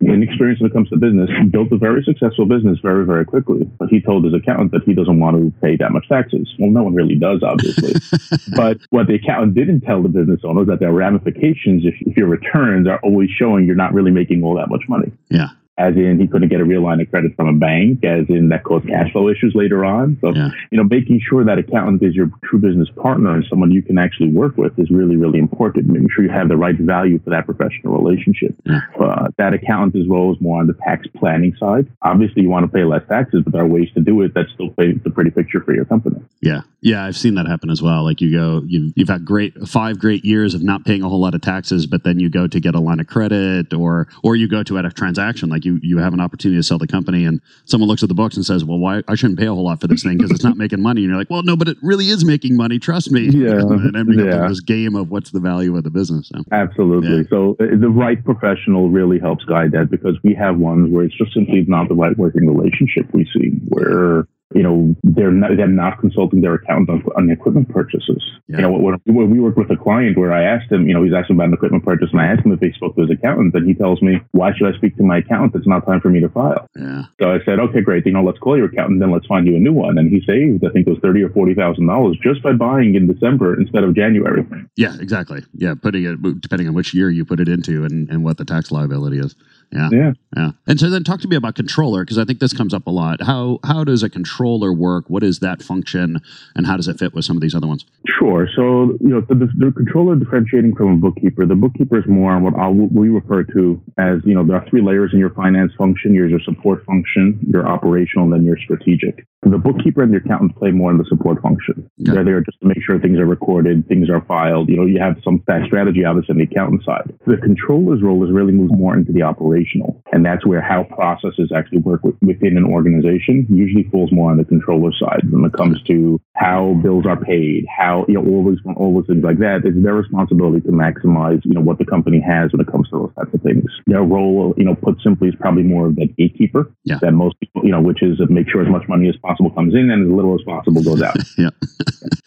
inexperienced 0.00 0.62
when 0.62 0.70
it 0.70 0.74
comes 0.74 0.88
to 0.90 0.96
business, 0.96 1.30
built 1.50 1.72
a 1.72 1.76
very 1.76 2.02
successful 2.04 2.46
business 2.46 2.78
very, 2.80 3.04
very 3.04 3.24
quickly. 3.24 3.64
But 3.78 3.88
he 3.88 4.00
told 4.00 4.24
his 4.24 4.34
accountant 4.34 4.72
that 4.72 4.84
he 4.84 4.94
doesn't 4.94 5.18
want 5.18 5.36
to 5.36 5.52
pay 5.60 5.76
that 5.76 5.92
much 5.92 6.08
taxes. 6.08 6.52
Well, 6.58 6.70
no 6.70 6.82
one 6.82 6.94
really 6.94 7.16
does, 7.16 7.42
obviously. 7.42 7.94
but 8.56 8.78
what 8.90 9.06
the 9.06 9.14
accountant 9.14 9.54
didn't 9.54 9.82
tell 9.82 10.02
the 10.02 10.08
business 10.08 10.40
owner 10.44 10.62
is 10.62 10.68
that 10.68 10.80
there 10.80 10.90
are 10.90 10.92
ramifications 10.92 11.84
if, 11.84 11.94
if 12.00 12.16
your 12.16 12.28
returns 12.28 12.88
are 12.88 12.98
always 13.02 13.30
showing 13.30 13.66
you're 13.66 13.76
not 13.76 13.92
really 13.92 14.10
making 14.10 14.42
all 14.42 14.54
that 14.54 14.68
much 14.68 14.82
money 14.88 15.12
Yeah. 15.28 15.48
As 15.76 15.96
in 15.96 16.20
he 16.20 16.26
couldn't 16.28 16.48
get 16.48 16.60
a 16.60 16.64
real 16.64 16.82
line 16.82 17.00
of 17.00 17.10
credit 17.10 17.34
from 17.34 17.48
a 17.48 17.52
bank, 17.52 18.04
as 18.04 18.26
in 18.28 18.48
that 18.50 18.62
caused 18.62 18.86
cash 18.86 19.10
flow 19.10 19.28
issues 19.28 19.52
later 19.56 19.84
on. 19.84 20.16
So, 20.20 20.32
Yeah. 20.34 20.50
you 20.70 20.78
know, 20.78 20.84
making 20.84 21.20
sure 21.28 21.42
that 21.44 21.58
accountant 21.58 22.00
is 22.02 22.14
your 22.14 22.30
true 22.44 22.60
business 22.60 22.88
partner 22.90 23.34
and 23.34 23.44
someone 23.50 23.72
you 23.72 23.82
can 23.82 23.98
actually 23.98 24.30
work 24.30 24.56
with 24.56 24.78
is 24.78 24.88
really, 24.90 25.16
really 25.16 25.40
important. 25.40 25.88
Making 25.88 26.08
sure 26.14 26.24
you 26.24 26.30
have 26.30 26.48
the 26.48 26.56
right 26.56 26.78
value 26.78 27.18
for 27.18 27.30
that 27.30 27.46
professional 27.46 27.96
relationship. 27.96 28.54
Yeah. 28.64 28.80
Uh, 28.98 29.28
that 29.36 29.52
accountant 29.52 30.00
as 30.00 30.08
well 30.08 30.30
is 30.30 30.40
more 30.40 30.60
on 30.60 30.68
the 30.68 30.74
tax 30.84 31.08
planning 31.16 31.54
side. 31.58 31.88
Obviously, 32.02 32.42
you 32.42 32.50
want 32.50 32.64
to 32.66 32.72
pay 32.72 32.84
less 32.84 33.02
taxes, 33.08 33.42
but 33.42 33.52
there 33.52 33.62
are 33.62 33.66
ways 33.66 33.88
to 33.94 34.00
do 34.00 34.20
it 34.22 34.32
that 34.34 34.46
still 34.54 34.70
paint 34.70 35.02
the 35.02 35.10
pretty 35.10 35.30
picture 35.30 35.60
for 35.60 35.74
your 35.74 35.84
company. 35.84 36.20
Yeah, 36.40 36.60
yeah, 36.82 37.04
I've 37.04 37.16
seen 37.16 37.34
that 37.34 37.46
happen 37.48 37.70
as 37.70 37.82
well. 37.82 38.04
Like 38.04 38.20
you 38.20 38.30
go, 38.30 38.62
you've 38.66 38.92
you've 38.94 39.08
had 39.08 39.24
great 39.24 39.54
five 39.66 39.98
great 39.98 40.24
years 40.24 40.54
of 40.54 40.62
not 40.62 40.84
paying 40.84 41.02
a 41.02 41.08
whole 41.08 41.20
lot 41.20 41.34
of 41.34 41.40
taxes, 41.40 41.86
but 41.86 42.04
then 42.04 42.20
you 42.20 42.28
go 42.28 42.46
to 42.46 42.60
get 42.60 42.74
a 42.76 42.80
line 42.80 43.00
of 43.00 43.06
credit, 43.08 43.72
or 43.74 44.06
or 44.22 44.36
you 44.36 44.46
go 44.46 44.62
to 44.62 44.78
at 44.78 44.84
a 44.84 44.90
transaction, 44.90 45.48
like 45.48 45.63
you 45.64 45.78
you 45.82 45.98
have 45.98 46.12
an 46.12 46.20
opportunity 46.20 46.58
to 46.58 46.62
sell 46.62 46.78
the 46.78 46.86
company, 46.86 47.24
and 47.24 47.40
someone 47.64 47.88
looks 47.88 48.02
at 48.02 48.08
the 48.08 48.14
books 48.14 48.36
and 48.36 48.44
says, 48.44 48.64
"Well, 48.64 48.78
why 48.78 49.02
I 49.08 49.14
shouldn't 49.14 49.38
pay 49.38 49.46
a 49.46 49.54
whole 49.54 49.64
lot 49.64 49.80
for 49.80 49.86
this 49.86 50.02
thing 50.02 50.16
because 50.16 50.30
it's 50.30 50.44
not 50.44 50.56
making 50.64 50.80
money," 50.80 51.02
and 51.02 51.10
you're 51.10 51.18
like, 51.18 51.30
"Well, 51.30 51.42
no, 51.42 51.56
but 51.56 51.68
it 51.68 51.76
really 51.82 52.08
is 52.08 52.24
making 52.24 52.56
money. 52.56 52.78
Trust 52.78 53.10
me." 53.10 53.28
Yeah, 53.28 53.52
and 53.60 53.96
ending 53.96 54.20
up 54.20 54.26
yeah. 54.26 54.42
in 54.42 54.48
this 54.48 54.60
game 54.60 54.94
of 54.94 55.10
what's 55.10 55.30
the 55.30 55.40
value 55.40 55.76
of 55.76 55.84
the 55.84 55.90
business. 55.90 56.28
So, 56.28 56.42
Absolutely. 56.52 57.18
Yeah. 57.18 57.22
So 57.30 57.56
uh, 57.60 57.76
the 57.78 57.90
right 57.90 58.22
professional 58.24 58.90
really 58.90 59.18
helps 59.18 59.44
guide 59.44 59.72
that 59.72 59.90
because 59.90 60.16
we 60.22 60.34
have 60.34 60.58
ones 60.58 60.90
where 60.90 61.04
it's 61.04 61.16
just 61.16 61.32
simply 61.34 61.64
not 61.66 61.88
the 61.88 61.94
right 61.94 62.16
working 62.16 62.46
relationship 62.46 63.12
we 63.12 63.28
see 63.36 63.50
where 63.68 64.26
you 64.52 64.62
know 64.62 64.94
they're 65.02 65.30
not 65.30 65.56
they're 65.56 65.66
not 65.66 65.98
consulting 66.00 66.40
their 66.40 66.54
accountant 66.54 66.90
on, 66.90 67.02
on 67.16 67.30
equipment 67.30 67.68
purchases. 67.68 68.22
Yeah. 68.48 68.56
You 68.56 68.62
know 68.62 68.72
when, 68.72 69.00
when 69.06 69.30
we 69.30 69.40
worked 69.40 69.56
with 69.56 69.70
a 69.70 69.76
client 69.76 70.18
where 70.18 70.32
I 70.32 70.42
asked 70.44 70.70
him, 70.70 70.86
you 70.86 70.94
know, 70.94 71.02
he's 71.02 71.14
asking 71.14 71.36
about 71.36 71.48
an 71.48 71.54
equipment 71.54 71.84
purchase, 71.84 72.10
and 72.12 72.20
I 72.20 72.26
asked 72.26 72.44
him 72.44 72.52
if 72.52 72.60
he 72.60 72.72
spoke 72.72 72.94
to 72.96 73.02
his 73.02 73.10
accountant, 73.10 73.54
and 73.54 73.66
he 73.66 73.74
tells 73.74 74.02
me, 74.02 74.20
"Why 74.32 74.52
should 74.54 74.72
I 74.72 74.76
speak 74.76 74.96
to 74.96 75.02
my 75.02 75.18
accountant? 75.18 75.54
It's 75.54 75.66
not 75.66 75.86
time 75.86 76.00
for 76.00 76.10
me 76.10 76.20
to 76.20 76.28
file." 76.28 76.66
yeah, 76.76 77.04
So 77.20 77.32
I 77.32 77.38
said, 77.44 77.58
"Okay, 77.58 77.80
great. 77.80 78.04
You 78.06 78.12
know, 78.12 78.22
let's 78.22 78.38
call 78.38 78.56
your 78.56 78.66
accountant, 78.66 79.00
then 79.00 79.10
let's 79.10 79.26
find 79.26 79.46
you 79.46 79.56
a 79.56 79.60
new 79.60 79.72
one." 79.72 79.96
And 79.98 80.10
he 80.10 80.20
saved, 80.26 80.64
I 80.64 80.70
think, 80.70 80.86
it 80.86 80.90
was 80.90 80.98
thirty 81.00 81.22
or 81.22 81.30
forty 81.30 81.54
thousand 81.54 81.86
dollars 81.86 82.18
just 82.22 82.42
by 82.42 82.52
buying 82.52 82.94
in 82.94 83.06
December 83.06 83.58
instead 83.58 83.84
of 83.84 83.94
January. 83.94 84.44
yeah, 84.76 84.94
exactly. 85.00 85.42
Yeah, 85.54 85.74
putting 85.74 86.04
it 86.04 86.40
depending 86.40 86.68
on 86.68 86.74
which 86.74 86.94
year 86.94 87.10
you 87.10 87.24
put 87.24 87.40
it 87.40 87.48
into 87.48 87.84
and 87.84 88.08
and 88.10 88.24
what 88.24 88.36
the 88.38 88.44
tax 88.44 88.70
liability 88.70 89.18
is. 89.18 89.34
Yeah. 89.74 89.88
Yeah. 89.92 90.12
Yeah. 90.36 90.50
And 90.66 90.78
so 90.78 90.88
then 90.88 91.04
talk 91.04 91.20
to 91.20 91.28
me 91.28 91.36
about 91.36 91.54
controller 91.54 92.04
because 92.04 92.18
I 92.18 92.24
think 92.24 92.38
this 92.38 92.52
comes 92.52 92.72
up 92.72 92.86
a 92.86 92.90
lot. 92.90 93.22
How 93.22 93.58
how 93.64 93.84
does 93.84 94.02
a 94.02 94.10
controller 94.10 94.72
work? 94.72 95.08
What 95.08 95.22
is 95.22 95.40
that 95.40 95.62
function 95.62 96.20
and 96.54 96.66
how 96.66 96.76
does 96.76 96.88
it 96.88 96.98
fit 96.98 97.14
with 97.14 97.24
some 97.24 97.36
of 97.36 97.40
these 97.40 97.54
other 97.54 97.66
ones? 97.66 97.84
Sure. 98.18 98.48
So, 98.54 98.96
you 99.00 99.08
know, 99.08 99.20
the, 99.20 99.34
the 99.34 99.72
controller 99.72 100.16
differentiating 100.16 100.76
from 100.76 100.92
a 100.92 100.96
bookkeeper, 100.96 101.46
the 101.46 101.54
bookkeeper 101.54 101.98
is 101.98 102.06
more 102.06 102.32
on 102.32 102.42
what 102.42 102.54
I'll, 102.54 102.72
we 102.72 103.08
refer 103.08 103.42
to 103.44 103.82
as, 103.98 104.20
you 104.24 104.34
know, 104.34 104.44
there 104.44 104.56
are 104.56 104.68
three 104.68 104.82
layers 104.82 105.12
in 105.12 105.18
your 105.18 105.30
finance 105.30 105.72
function. 105.76 106.14
There's 106.14 106.30
your 106.30 106.40
support 106.40 106.84
function, 106.84 107.38
your 107.48 107.66
operational, 107.66 108.24
and 108.24 108.32
then 108.32 108.44
your 108.44 108.58
strategic. 108.58 109.26
The 109.42 109.58
bookkeeper 109.58 110.02
and 110.02 110.12
the 110.12 110.18
accountant 110.18 110.56
play 110.56 110.70
more 110.70 110.90
in 110.90 110.98
the 110.98 111.04
support 111.04 111.42
function. 111.42 111.90
Okay. 112.00 112.12
They're 112.12 112.24
there 112.24 112.40
just 112.40 112.60
to 112.60 112.66
make 112.66 112.82
sure 112.82 112.98
things 112.98 113.18
are 113.18 113.26
recorded, 113.26 113.86
things 113.88 114.08
are 114.08 114.22
filed. 114.22 114.68
You 114.68 114.76
know, 114.76 114.86
you 114.86 114.98
have 115.00 115.16
some 115.22 115.40
tax 115.48 115.66
strategy, 115.66 116.04
obviously, 116.04 116.32
on 116.32 116.38
the 116.38 116.44
accountant 116.44 116.84
side. 116.84 117.12
The 117.26 117.36
controller's 117.36 118.02
role 118.02 118.24
is 118.24 118.30
really 118.30 118.52
moved 118.52 118.72
more 118.72 118.94
into 118.94 119.12
the 119.12 119.22
operational. 119.64 120.02
And 120.12 120.24
that's 120.24 120.46
where 120.46 120.60
how 120.60 120.84
processes 120.84 121.50
actually 121.54 121.78
work 121.78 122.02
with, 122.04 122.14
within 122.22 122.56
an 122.56 122.64
organization 122.64 123.46
usually 123.48 123.84
falls 123.90 124.12
more 124.12 124.30
on 124.30 124.36
the 124.36 124.44
controller 124.44 124.92
side 124.92 125.22
when 125.30 125.44
it 125.44 125.52
comes 125.52 125.82
to 125.84 126.20
how 126.34 126.74
bills 126.82 127.06
are 127.06 127.16
paid, 127.16 127.66
how, 127.74 128.04
you 128.08 128.14
know, 128.14 128.24
all 128.24 128.44
those, 128.44 128.58
all 128.76 128.94
those 128.94 129.06
things 129.06 129.24
like 129.24 129.38
that. 129.38 129.62
It's 129.64 129.82
their 129.82 129.94
responsibility 129.94 130.60
to 130.62 130.72
maximize, 130.72 131.44
you 131.44 131.52
know, 131.52 131.60
what 131.60 131.78
the 131.78 131.84
company 131.84 132.20
has 132.20 132.52
when 132.52 132.60
it 132.60 132.70
comes 132.70 132.88
to 132.90 132.98
those 132.98 133.14
types 133.16 133.34
of 133.34 133.42
things. 133.42 133.64
Their 133.86 134.02
role, 134.02 134.54
you 134.56 134.64
know, 134.64 134.74
put 134.74 135.00
simply 135.02 135.28
is 135.28 135.34
probably 135.38 135.62
more 135.62 135.86
of 135.86 135.96
that 135.96 136.14
gatekeeper 136.16 136.70
Yeah. 136.84 136.98
that 137.00 137.12
most 137.12 137.38
people, 137.40 137.64
you 137.64 137.70
know, 137.70 137.80
which 137.80 138.02
is 138.02 138.18
to 138.18 138.26
make 138.26 138.48
sure 138.48 138.62
as 138.62 138.68
much 138.68 138.88
money 138.88 139.08
as 139.08 139.16
possible 139.16 139.50
comes 139.50 139.74
in 139.74 139.90
and 139.90 140.06
as 140.06 140.12
little 140.14 140.34
as 140.34 140.42
possible 140.42 140.82
goes 140.82 141.02
out. 141.02 141.16
Yeah. 141.38 141.50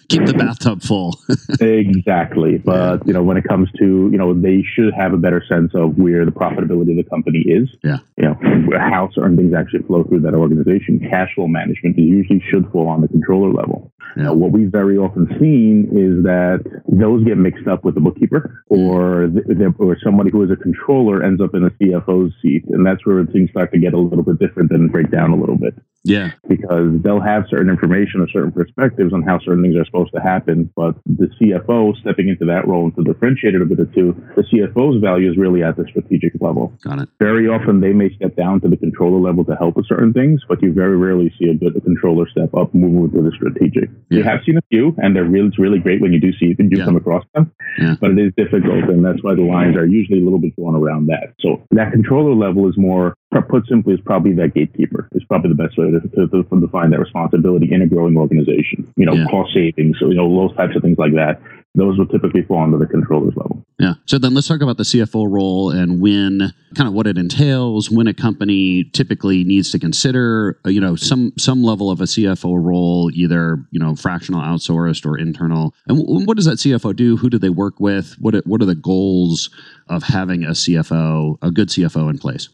Keep 0.10 0.26
the 0.26 0.34
bathtub 0.34 0.82
full. 0.82 1.20
exactly. 1.60 2.58
But, 2.58 3.06
you 3.06 3.14
know, 3.14 3.24
when 3.24 3.36
it 3.38 3.44
comes 3.44 3.70
to, 3.74 3.86
you 3.86 4.18
know, 4.18 4.34
they 4.34 4.64
should 4.64 4.94
have 4.94 5.14
a 5.14 5.18
better 5.18 5.44
sense 5.48 5.72
of 5.76 5.98
where 5.98 6.26
the 6.26 6.32
profitability 6.32 6.92
of 6.92 7.04
the 7.04 7.10
company 7.10 7.40
is. 7.40 7.70
Yeah. 7.84 7.98
You 8.16 8.30
know, 8.30 8.80
how 8.80 9.10
certain 9.14 9.36
things 9.36 9.54
actually 9.54 9.84
flow 9.84 10.04
through 10.04 10.22
that 10.22 10.34
organization. 10.34 11.00
Cash 11.10 11.36
flow 11.36 11.48
management 11.48 11.98
usually 11.98 12.42
should 12.50 12.72
fall 12.72 12.88
on 12.88 13.02
the 13.02 13.08
controller 13.08 13.52
level. 13.52 13.92
Now, 14.24 14.34
what 14.34 14.52
we've 14.52 14.72
very 14.72 14.98
often 14.98 15.28
seen 15.40 15.90
is 15.92 16.24
that 16.24 16.64
those 16.88 17.24
get 17.24 17.38
mixed 17.38 17.68
up 17.68 17.84
with 17.84 17.96
the 17.96 18.02
bookkeeper 18.02 18.64
or 18.68 19.28
mm-hmm. 19.28 19.60
the, 19.60 19.74
or 19.78 19.98
somebody 20.04 20.32
who 20.32 20.44
is 20.44 20.52
a 20.52 20.56
controller 20.56 21.24
ends 21.24 21.42
up 21.42 21.54
in 21.54 21.64
a 21.64 21.70
CFO's 21.72 22.34
seat, 22.42 22.66
and 22.70 22.86
that's 22.86 23.06
where 23.06 23.24
things 23.26 23.50
start 23.52 23.72
to 23.74 23.80
get 23.80 23.94
a 23.94 23.98
little 23.98 24.24
bit 24.24 24.40
different 24.40 24.72
and 24.72 24.92
break 24.92 25.12
down 25.12 25.32
a 25.32 25.36
little 25.36 25.58
bit. 25.58 25.76
Yeah. 26.04 26.32
Because 26.48 27.02
they'll 27.04 27.22
have 27.22 27.46
certain 27.50 27.70
information 27.70 28.22
or 28.22 28.30
certain 28.30 28.52
perspectives 28.52 29.14
on 29.14 29.24
how 29.24 29.40
certain 29.40 29.62
things 29.62 29.76
are 29.76 29.86
supposed 29.86 30.14
to 30.16 30.22
happen, 30.22 30.72
but 30.76 30.96
the 31.06 31.28
CFO 31.40 31.98
stepping 32.00 32.30
into 32.30 32.46
that 32.46 32.68
role 32.68 32.86
and 32.86 32.96
to 32.96 33.04
differentiate 33.04 33.56
it 33.56 33.62
a 33.62 33.66
bit 33.66 33.80
or 33.80 33.86
two, 33.86 34.16
the 34.36 34.44
CFO's 34.44 35.02
value 35.02 35.30
is 35.30 35.38
really 35.38 35.64
at 35.64 35.76
the 35.76 35.86
strategic 35.90 36.34
level. 36.40 36.74
Got 36.82 37.00
it. 37.00 37.10
Very 37.20 37.48
often 37.48 37.82
they 37.82 37.94
may 37.94 38.14
step 38.16 38.36
down 38.36 38.62
to 38.62 38.70
the 38.70 38.78
controller 38.78 39.20
level 39.20 39.44
to 39.46 39.56
help 39.56 39.76
with 39.76 39.88
certain 39.88 40.14
things, 40.14 40.42
but 40.48 40.62
you 40.62 40.72
very 40.72 40.96
rarely 40.96 41.34
see 41.38 41.50
a 41.50 41.54
good 41.54 41.74
controller 41.84 42.28
step 42.30 42.54
up 42.56 42.74
moving 42.74 43.12
to 43.12 43.22
the 43.22 43.32
strategic. 43.36 43.90
Yeah. 44.10 44.20
You 44.20 44.24
have 44.24 44.40
seen 44.46 44.58
a 44.58 44.62
few, 44.70 44.96
and 44.98 45.16
they're 45.16 45.26
really, 45.26 45.48
it's 45.48 45.60
really 45.60 45.80
great 45.80 46.02
when 46.02 46.14
you 46.14 46.20
do 46.20 46.32
see 46.34 46.48
it 46.48 46.60
and 46.60 46.72
you 46.72 46.78
yeah. 46.78 46.86
come 46.86 46.96
across 46.96 47.26
them, 47.34 47.52
yeah. 47.78 47.96
but 48.00 48.12
it 48.12 48.20
is 48.20 48.34
difficult, 48.38 48.86
and 48.86 49.04
that's 49.04 49.22
why 49.22 49.36
the 49.36 49.42
lines 49.42 49.76
are 49.76 49.86
usually 49.86 50.22
a 50.22 50.24
little 50.24 50.40
bit 50.40 50.56
drawn 50.56 50.76
around 50.76 51.08
that. 51.08 51.34
So 51.40 51.62
that 51.72 51.92
controller 51.92 52.34
level 52.34 52.70
is 52.70 52.78
more 52.78 53.16
put 53.50 53.68
simply, 53.68 53.94
is 53.94 54.02
probably 54.02 54.34
that 54.34 54.54
gatekeeper. 54.54 55.08
Is 55.12 55.24
probably 55.26 55.50
the 55.50 55.56
best 55.56 55.78
way 55.78 55.92
to, 55.92 56.00
to, 56.00 56.44
to, 56.44 56.60
define 56.60 56.90
that 56.92 57.00
responsibility 57.00 57.72
in 57.72 57.82
a 57.82 57.88
growing 57.88 58.18
organization. 58.18 58.92
You 58.96 59.06
know, 59.06 59.28
cost 59.30 59.54
savings, 59.54 59.98
you 60.02 60.14
know, 60.14 60.48
those 60.48 60.56
types 60.56 60.76
of 60.76 60.82
things 60.82 60.98
like 60.98 61.14
that. 61.14 61.42
Those 61.78 62.00
would 62.00 62.10
typically 62.10 62.42
fall 62.42 62.64
under 62.64 62.78
the 62.78 62.88
controller's 62.88 63.36
level. 63.36 63.64
Yeah. 63.78 63.94
So 64.06 64.18
then 64.18 64.34
let's 64.34 64.48
talk 64.48 64.62
about 64.62 64.78
the 64.78 64.84
CFO 64.84 65.32
role 65.32 65.70
and 65.70 66.02
when, 66.02 66.52
kind 66.74 66.88
of 66.88 66.96
what 66.96 67.06
it 67.06 67.20
entails, 67.20 67.92
when 67.92 68.08
a 68.08 68.16
company 68.16 68.86
typically 68.86 69.44
needs 69.44 69.72
to 69.72 69.80
consider, 69.80 70.60
uh, 70.66 70.70
you 70.70 70.82
know, 70.82 70.96
some 70.96 71.34
some 71.38 71.64
level 71.64 71.92
of 71.92 72.02
a 72.02 72.06
CFO 72.06 72.58
role, 72.60 73.12
either 73.14 73.64
you 73.70 73.80
know, 73.80 73.96
fractional, 73.96 74.42
outsourced, 74.42 75.06
or 75.06 75.20
internal. 75.20 75.76
And 75.88 76.26
what 76.26 76.36
does 76.36 76.46
that 76.46 76.58
CFO 76.58 76.96
do? 76.96 77.16
Who 77.18 77.30
do 77.30 77.38
they 77.38 77.50
work 77.50 77.80
with? 77.80 78.16
What 78.20 78.36
what 78.48 78.60
are 78.64 78.66
the 78.66 78.74
goals 78.74 79.52
of 79.88 80.02
having 80.02 80.44
a 80.44 80.52
CFO, 80.52 81.38
a 81.44 81.52
good 81.52 81.70
CFO 81.70 82.10
in 82.10 82.18
place? 82.18 82.50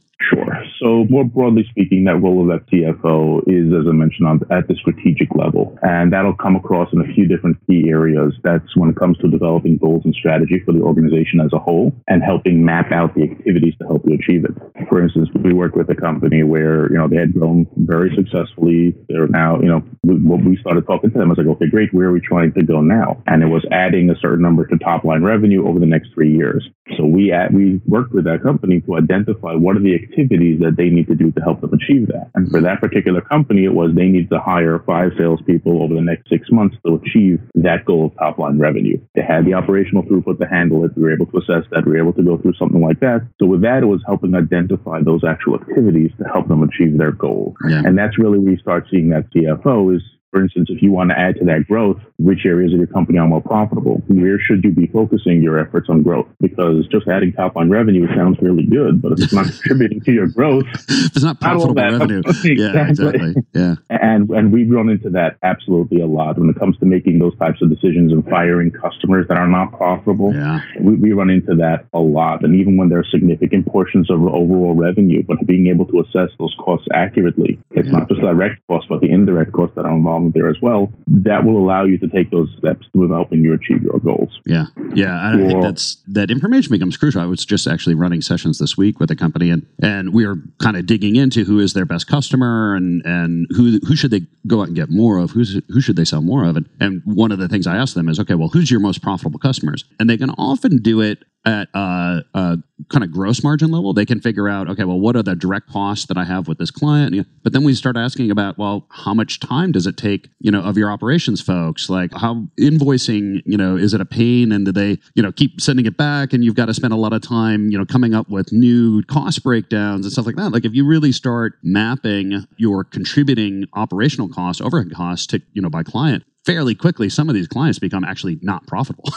So, 0.80 1.06
more 1.10 1.24
broadly 1.24 1.66
speaking, 1.70 2.04
that 2.06 2.18
role 2.18 2.52
of 2.52 2.66
CFO 2.68 3.44
is, 3.48 3.74
as 3.74 3.88
I 3.88 3.92
mentioned, 3.92 4.28
on, 4.28 4.42
at 4.52 4.68
the 4.68 4.76
strategic 4.76 5.34
level. 5.36 5.78
And 5.82 6.12
that'll 6.12 6.36
come 6.36 6.56
across 6.56 6.92
in 6.94 7.02
a 7.02 7.14
few 7.14 7.28
different 7.28 7.58
key 7.68 7.90
areas. 7.90 8.34
That's 8.44 8.76
when 8.76 8.90
it 8.90 8.96
comes 8.96 9.18
to 9.20 9.30
developing 9.30 9.78
goals 9.78 10.04
and 10.06 10.14
strategy 10.16 10.62
for 10.66 10.72
the 10.72 10.82
organization 10.82 11.40
as 11.40 11.52
a 11.54 11.60
whole 11.60 11.94
and 12.08 12.24
helping 12.24 12.64
map 12.64 12.92
out 12.92 13.16
the 13.16 13.24
activities 13.24 13.74
to 13.80 13.86
help 13.86 14.04
you 14.08 14.16
achieve 14.16 14.46
it. 14.46 14.52
For 14.90 15.02
instance, 15.02 15.30
we 15.44 15.54
worked 15.54 15.76
with 15.76 15.90
a 15.90 15.96
company 15.96 16.44
where, 16.44 16.92
you 16.92 16.98
know, 16.98 17.08
they 17.08 17.18
had 17.18 17.34
grown 17.34 17.68
very 17.76 18.14
successfully. 18.16 18.96
They're 19.10 19.28
now, 19.28 19.60
you 19.60 19.68
know, 19.68 19.84
when 20.04 20.46
we 20.46 20.58
started 20.58 20.86
talking 20.86 21.12
to 21.12 21.18
them, 21.18 21.30
was 21.30 21.38
like, 21.38 21.48
okay, 21.48 21.68
great. 21.68 21.94
Where 21.94 22.08
are 22.08 22.14
we 22.14 22.22
trying 22.22 22.54
to 22.54 22.64
go 22.64 22.82
now? 22.82 23.22
And 23.28 23.44
it 23.44 23.48
was 23.48 23.66
adding 23.72 24.10
a 24.10 24.16
certain 24.20 24.42
number 24.42 24.66
to 24.68 24.78
top 24.78 25.04
line 25.04 25.24
revenue 25.24 25.68
over 25.68 25.80
the 25.80 25.86
next 25.86 26.14
three 26.14 26.34
years. 26.34 26.68
So 26.98 27.06
we, 27.06 27.32
at, 27.32 27.54
we 27.54 27.82
worked 27.86 28.14
with 28.14 28.26
that 28.26 28.44
company 28.44 28.82
to 28.82 28.98
identify 28.98 29.54
what 29.54 29.76
are 29.76 29.80
the 29.80 29.96
activities 29.96 30.13
that 30.16 30.76
they 30.78 30.90
need 30.90 31.08
to 31.08 31.16
do 31.16 31.32
to 31.32 31.42
help 31.42 31.62
them 31.62 31.74
achieve 31.74 32.08
that. 32.08 32.30
And 32.36 32.50
for 32.50 32.62
that 32.62 32.80
particular 32.80 33.22
company, 33.22 33.66
it 33.66 33.74
was 33.74 33.94
they 33.94 34.08
need 34.08 34.30
to 34.30 34.40
hire 34.40 34.80
five 34.86 35.12
salespeople 35.18 35.82
over 35.84 35.94
the 35.94 36.02
next 36.02 36.30
six 36.30 36.50
months 36.52 36.78
to 36.86 36.96
achieve 36.96 37.42
that 37.56 37.86
goal 37.86 38.08
of 38.08 38.18
top 38.18 38.38
line 38.38 38.60
revenue. 38.60 39.00
They 39.16 39.22
had 39.22 39.46
the 39.46 39.54
operational 39.54 40.04
throughput 40.04 40.40
to 40.40 40.48
handle 40.48 40.84
it. 40.86 40.92
We 40.96 41.04
were 41.04 41.14
able 41.14 41.28
to 41.28 41.38
assess 41.38 41.66
that. 41.72 41.86
We 41.86 41.94
were 41.94 42.00
able 42.00 42.14
to 42.14 42.24
go 42.24 42.38
through 42.38 42.54
something 42.54 42.82
like 42.82 43.00
that. 43.00 43.28
So 43.40 43.48
with 43.48 43.62
that, 43.62 43.84
it 43.84 43.88
was 43.88 44.02
helping 44.06 44.36
identify 44.36 45.02
those 45.02 45.24
actual 45.24 45.56
activities 45.56 46.12
to 46.20 46.26
help 46.26 46.48
them 46.48 46.64
achieve 46.64 46.98
their 46.98 47.12
goal. 47.12 47.56
Yeah. 47.68 47.84
And 47.86 47.98
that's 47.98 48.18
really 48.18 48.40
where 48.40 48.54
you 48.54 48.60
start 48.60 48.88
seeing 48.92 49.10
that 49.10 49.32
CFO 49.32 49.96
is 49.96 50.02
for 50.34 50.42
instance, 50.42 50.70
if 50.72 50.82
you 50.82 50.92
want 50.92 51.12
to 51.12 51.20
add 51.20 51.36
to 51.38 51.46
that 51.46 51.68
growth, 51.68 52.02
which 52.18 52.40
areas 52.44 52.74
of 52.74 52.80
your 52.80 52.88
company 52.88 53.20
are 53.20 53.28
more 53.28 53.40
profitable? 53.40 54.02
Where 54.08 54.40
should 54.40 54.64
you 54.64 54.72
be 54.72 54.88
focusing 54.88 55.44
your 55.44 55.60
efforts 55.60 55.90
on 55.90 56.02
growth? 56.02 56.26
Because 56.42 56.88
just 56.88 57.08
adding 57.08 57.34
top 57.34 57.56
line 57.56 57.70
revenue 57.70 58.08
sounds 58.16 58.40
really 58.42 58.66
good, 58.66 59.00
but 59.00 59.12
if 59.12 59.20
it's 59.26 59.34
not 59.34 59.46
contributing 59.62 60.02
to 60.02 60.12
your 60.12 60.28
growth, 60.28 60.66
it's 60.90 61.22
not 61.22 61.40
profitable 61.40 61.76
not 61.76 61.92
revenue. 61.92 62.24
exactly. 62.28 62.56
Yeah, 62.56 62.88
exactly. 62.90 63.36
Yeah. 63.54 63.76
And 63.92 64.30
and 64.32 64.52
we've 64.52 64.72
run 64.72 64.90
into 64.90 65.12
that 65.12 65.38
absolutely 65.44 66.02
a 66.02 66.08
lot 66.08 66.40
when 66.40 66.50
it 66.50 66.58
comes 66.58 66.80
to 66.80 66.86
making 66.86 67.20
those 67.20 67.38
types 67.38 67.62
of 67.62 67.70
decisions 67.70 68.12
and 68.12 68.28
firing 68.28 68.72
customers 68.72 69.28
that 69.28 69.38
are 69.38 69.48
not 69.48 69.72
profitable. 69.78 70.34
Yeah. 70.34 70.62
We, 70.80 70.96
we 70.96 71.12
run 71.12 71.30
into 71.30 71.54
that 71.58 71.86
a 71.94 72.00
lot. 72.00 72.44
And 72.44 72.56
even 72.56 72.76
when 72.76 72.90
there 72.90 73.00
are 73.00 73.06
significant 73.12 73.68
portions 73.68 74.10
of 74.10 74.20
overall 74.26 74.74
revenue, 74.74 75.22
but 75.22 75.46
being 75.46 75.68
able 75.68 75.86
to 75.88 76.00
assess 76.00 76.30
those 76.40 76.56
costs 76.58 76.88
accurately, 76.92 77.60
it's 77.72 77.86
yeah. 77.86 78.00
not 78.00 78.10
just 78.10 78.22
direct 78.22 78.66
costs, 78.68 78.88
but 78.90 79.02
the 79.02 79.12
indirect 79.12 79.52
costs 79.52 79.76
that 79.76 79.86
are 79.86 79.94
involved 79.94 80.23
there 80.32 80.50
as 80.50 80.58
well, 80.62 80.92
that 81.08 81.44
will 81.44 81.58
allow 81.58 81.84
you 81.84 81.98
to 82.00 82.08
take 82.08 82.32
those 82.32 82.50
steps 82.58 82.88
to 82.94 83.12
helping 83.12 83.44
you 83.44 83.54
achieve 83.54 83.84
your 83.84 84.00
goals. 84.00 84.40
Yeah, 84.46 84.66
yeah, 84.94 85.20
I 85.20 85.36
or, 85.36 85.48
think 85.48 85.62
that's 85.62 85.98
that 86.08 86.32
information 86.32 86.72
becomes 86.72 86.98
crucial. 86.98 87.22
I 87.22 87.26
was 87.26 87.46
just 87.46 87.68
actually 87.68 87.96
running 87.96 88.22
sessions 88.22 88.60
this 88.60 88.78
week 88.78 89.00
with 89.00 89.12
a 89.12 89.16
company, 89.16 89.50
and 89.50 89.66
and 89.82 90.14
we 90.14 90.26
were 90.26 90.38
kind 90.62 90.78
of 90.78 90.86
digging 90.86 91.16
into 91.16 91.44
who 91.44 91.60
is 91.60 91.74
their 91.74 91.86
best 91.86 92.08
customer 92.08 92.76
and 92.76 93.02
and 93.06 93.48
who 93.52 93.80
who 93.88 93.96
should 93.96 94.12
they 94.12 94.22
go 94.48 94.62
out 94.62 94.68
and 94.68 94.76
get 94.76 94.90
more 94.90 95.18
of, 95.18 95.32
who's 95.32 95.60
who 95.70 95.82
should 95.82 95.96
they 95.96 96.06
sell 96.06 96.22
more 96.22 96.46
of, 96.46 96.56
and 96.56 96.70
and 96.80 97.02
one 97.06 97.32
of 97.32 97.40
the 97.40 97.48
things 97.48 97.68
I 97.68 97.78
asked 97.78 97.96
them 97.96 98.10
is, 98.10 98.20
okay, 98.20 98.36
well, 98.36 98.50
who's 98.50 98.72
your 98.72 98.80
most 98.80 99.02
profitable 99.02 99.40
customers, 99.40 99.86
and 100.00 100.10
they 100.10 100.18
can 100.18 100.30
often 100.32 100.78
do 100.78 101.02
it 101.02 101.24
at 101.46 101.68
uh, 101.74 101.78
uh, 101.78 102.22
a, 102.34 102.40
a, 102.40 102.58
kind 102.90 103.04
of 103.04 103.12
gross 103.12 103.44
margin 103.44 103.72
level, 103.72 103.94
they 103.94 104.06
can 104.06 104.20
figure 104.20 104.48
out, 104.50 104.70
okay, 104.70 104.84
well, 104.84 105.00
what 105.00 105.16
are 105.16 105.24
the 105.24 105.36
direct 105.36 105.70
costs 105.70 106.06
that 106.08 106.18
I 106.18 106.24
have 106.24 106.48
with 106.48 106.58
this 106.58 106.72
client? 106.72 107.28
But 107.44 107.54
then 107.54 107.64
we 107.64 107.74
start 107.74 107.98
asking 107.98 108.32
about, 108.32 108.58
well, 108.58 108.88
how 108.90 109.14
much 109.14 109.40
time 109.40 109.72
does 109.72 109.88
it 109.88 109.98
take, 109.98 110.30
you 110.40 110.52
know, 110.52 110.62
of 110.62 110.78
your 110.78 110.92
operations 110.92 111.42
folks? 111.42 111.90
Like 111.90 112.14
how 112.14 112.48
invoicing, 112.60 113.42
you 113.46 113.58
know, 113.58 113.76
is 113.76 113.94
it 113.94 114.02
a 114.02 114.06
pain 114.06 114.52
and 114.52 114.66
do 114.66 114.72
they, 114.72 115.00
you 115.16 115.24
know, 115.24 115.32
keep 115.32 115.62
sending 115.62 115.86
it 115.86 115.98
back 115.98 116.34
and 116.34 116.44
you've 116.44 116.56
got 116.56 116.66
to 116.66 116.74
spend 116.74 116.94
a 116.94 116.98
lot 116.98 117.14
of 117.14 117.22
time, 117.22 117.70
you 117.70 117.78
know, 117.78 117.86
coming 117.86 118.14
up 118.14 118.30
with 118.30 118.52
new 118.52 119.02
cost 119.04 119.44
breakdowns 119.44 120.06
and 120.06 120.12
stuff 120.12 120.26
like 120.26 120.36
that. 120.36 120.52
Like 120.52 120.66
if 120.66 120.74
you 120.74 120.86
really 120.86 121.12
start 121.12 121.54
mapping 121.64 122.46
your 122.58 122.84
contributing 122.84 123.66
operational 123.74 124.30
costs, 124.30 124.62
overhead 124.62 124.94
costs 124.94 125.28
to, 125.28 125.42
you 125.54 125.62
know, 125.62 125.70
by 125.70 125.84
client, 125.84 126.24
fairly 126.46 126.76
quickly, 126.76 127.10
some 127.10 127.30
of 127.30 127.36
these 127.36 127.48
clients 127.48 127.80
become 127.80 128.04
actually 128.04 128.40
not 128.42 128.66
profitable. 128.68 129.12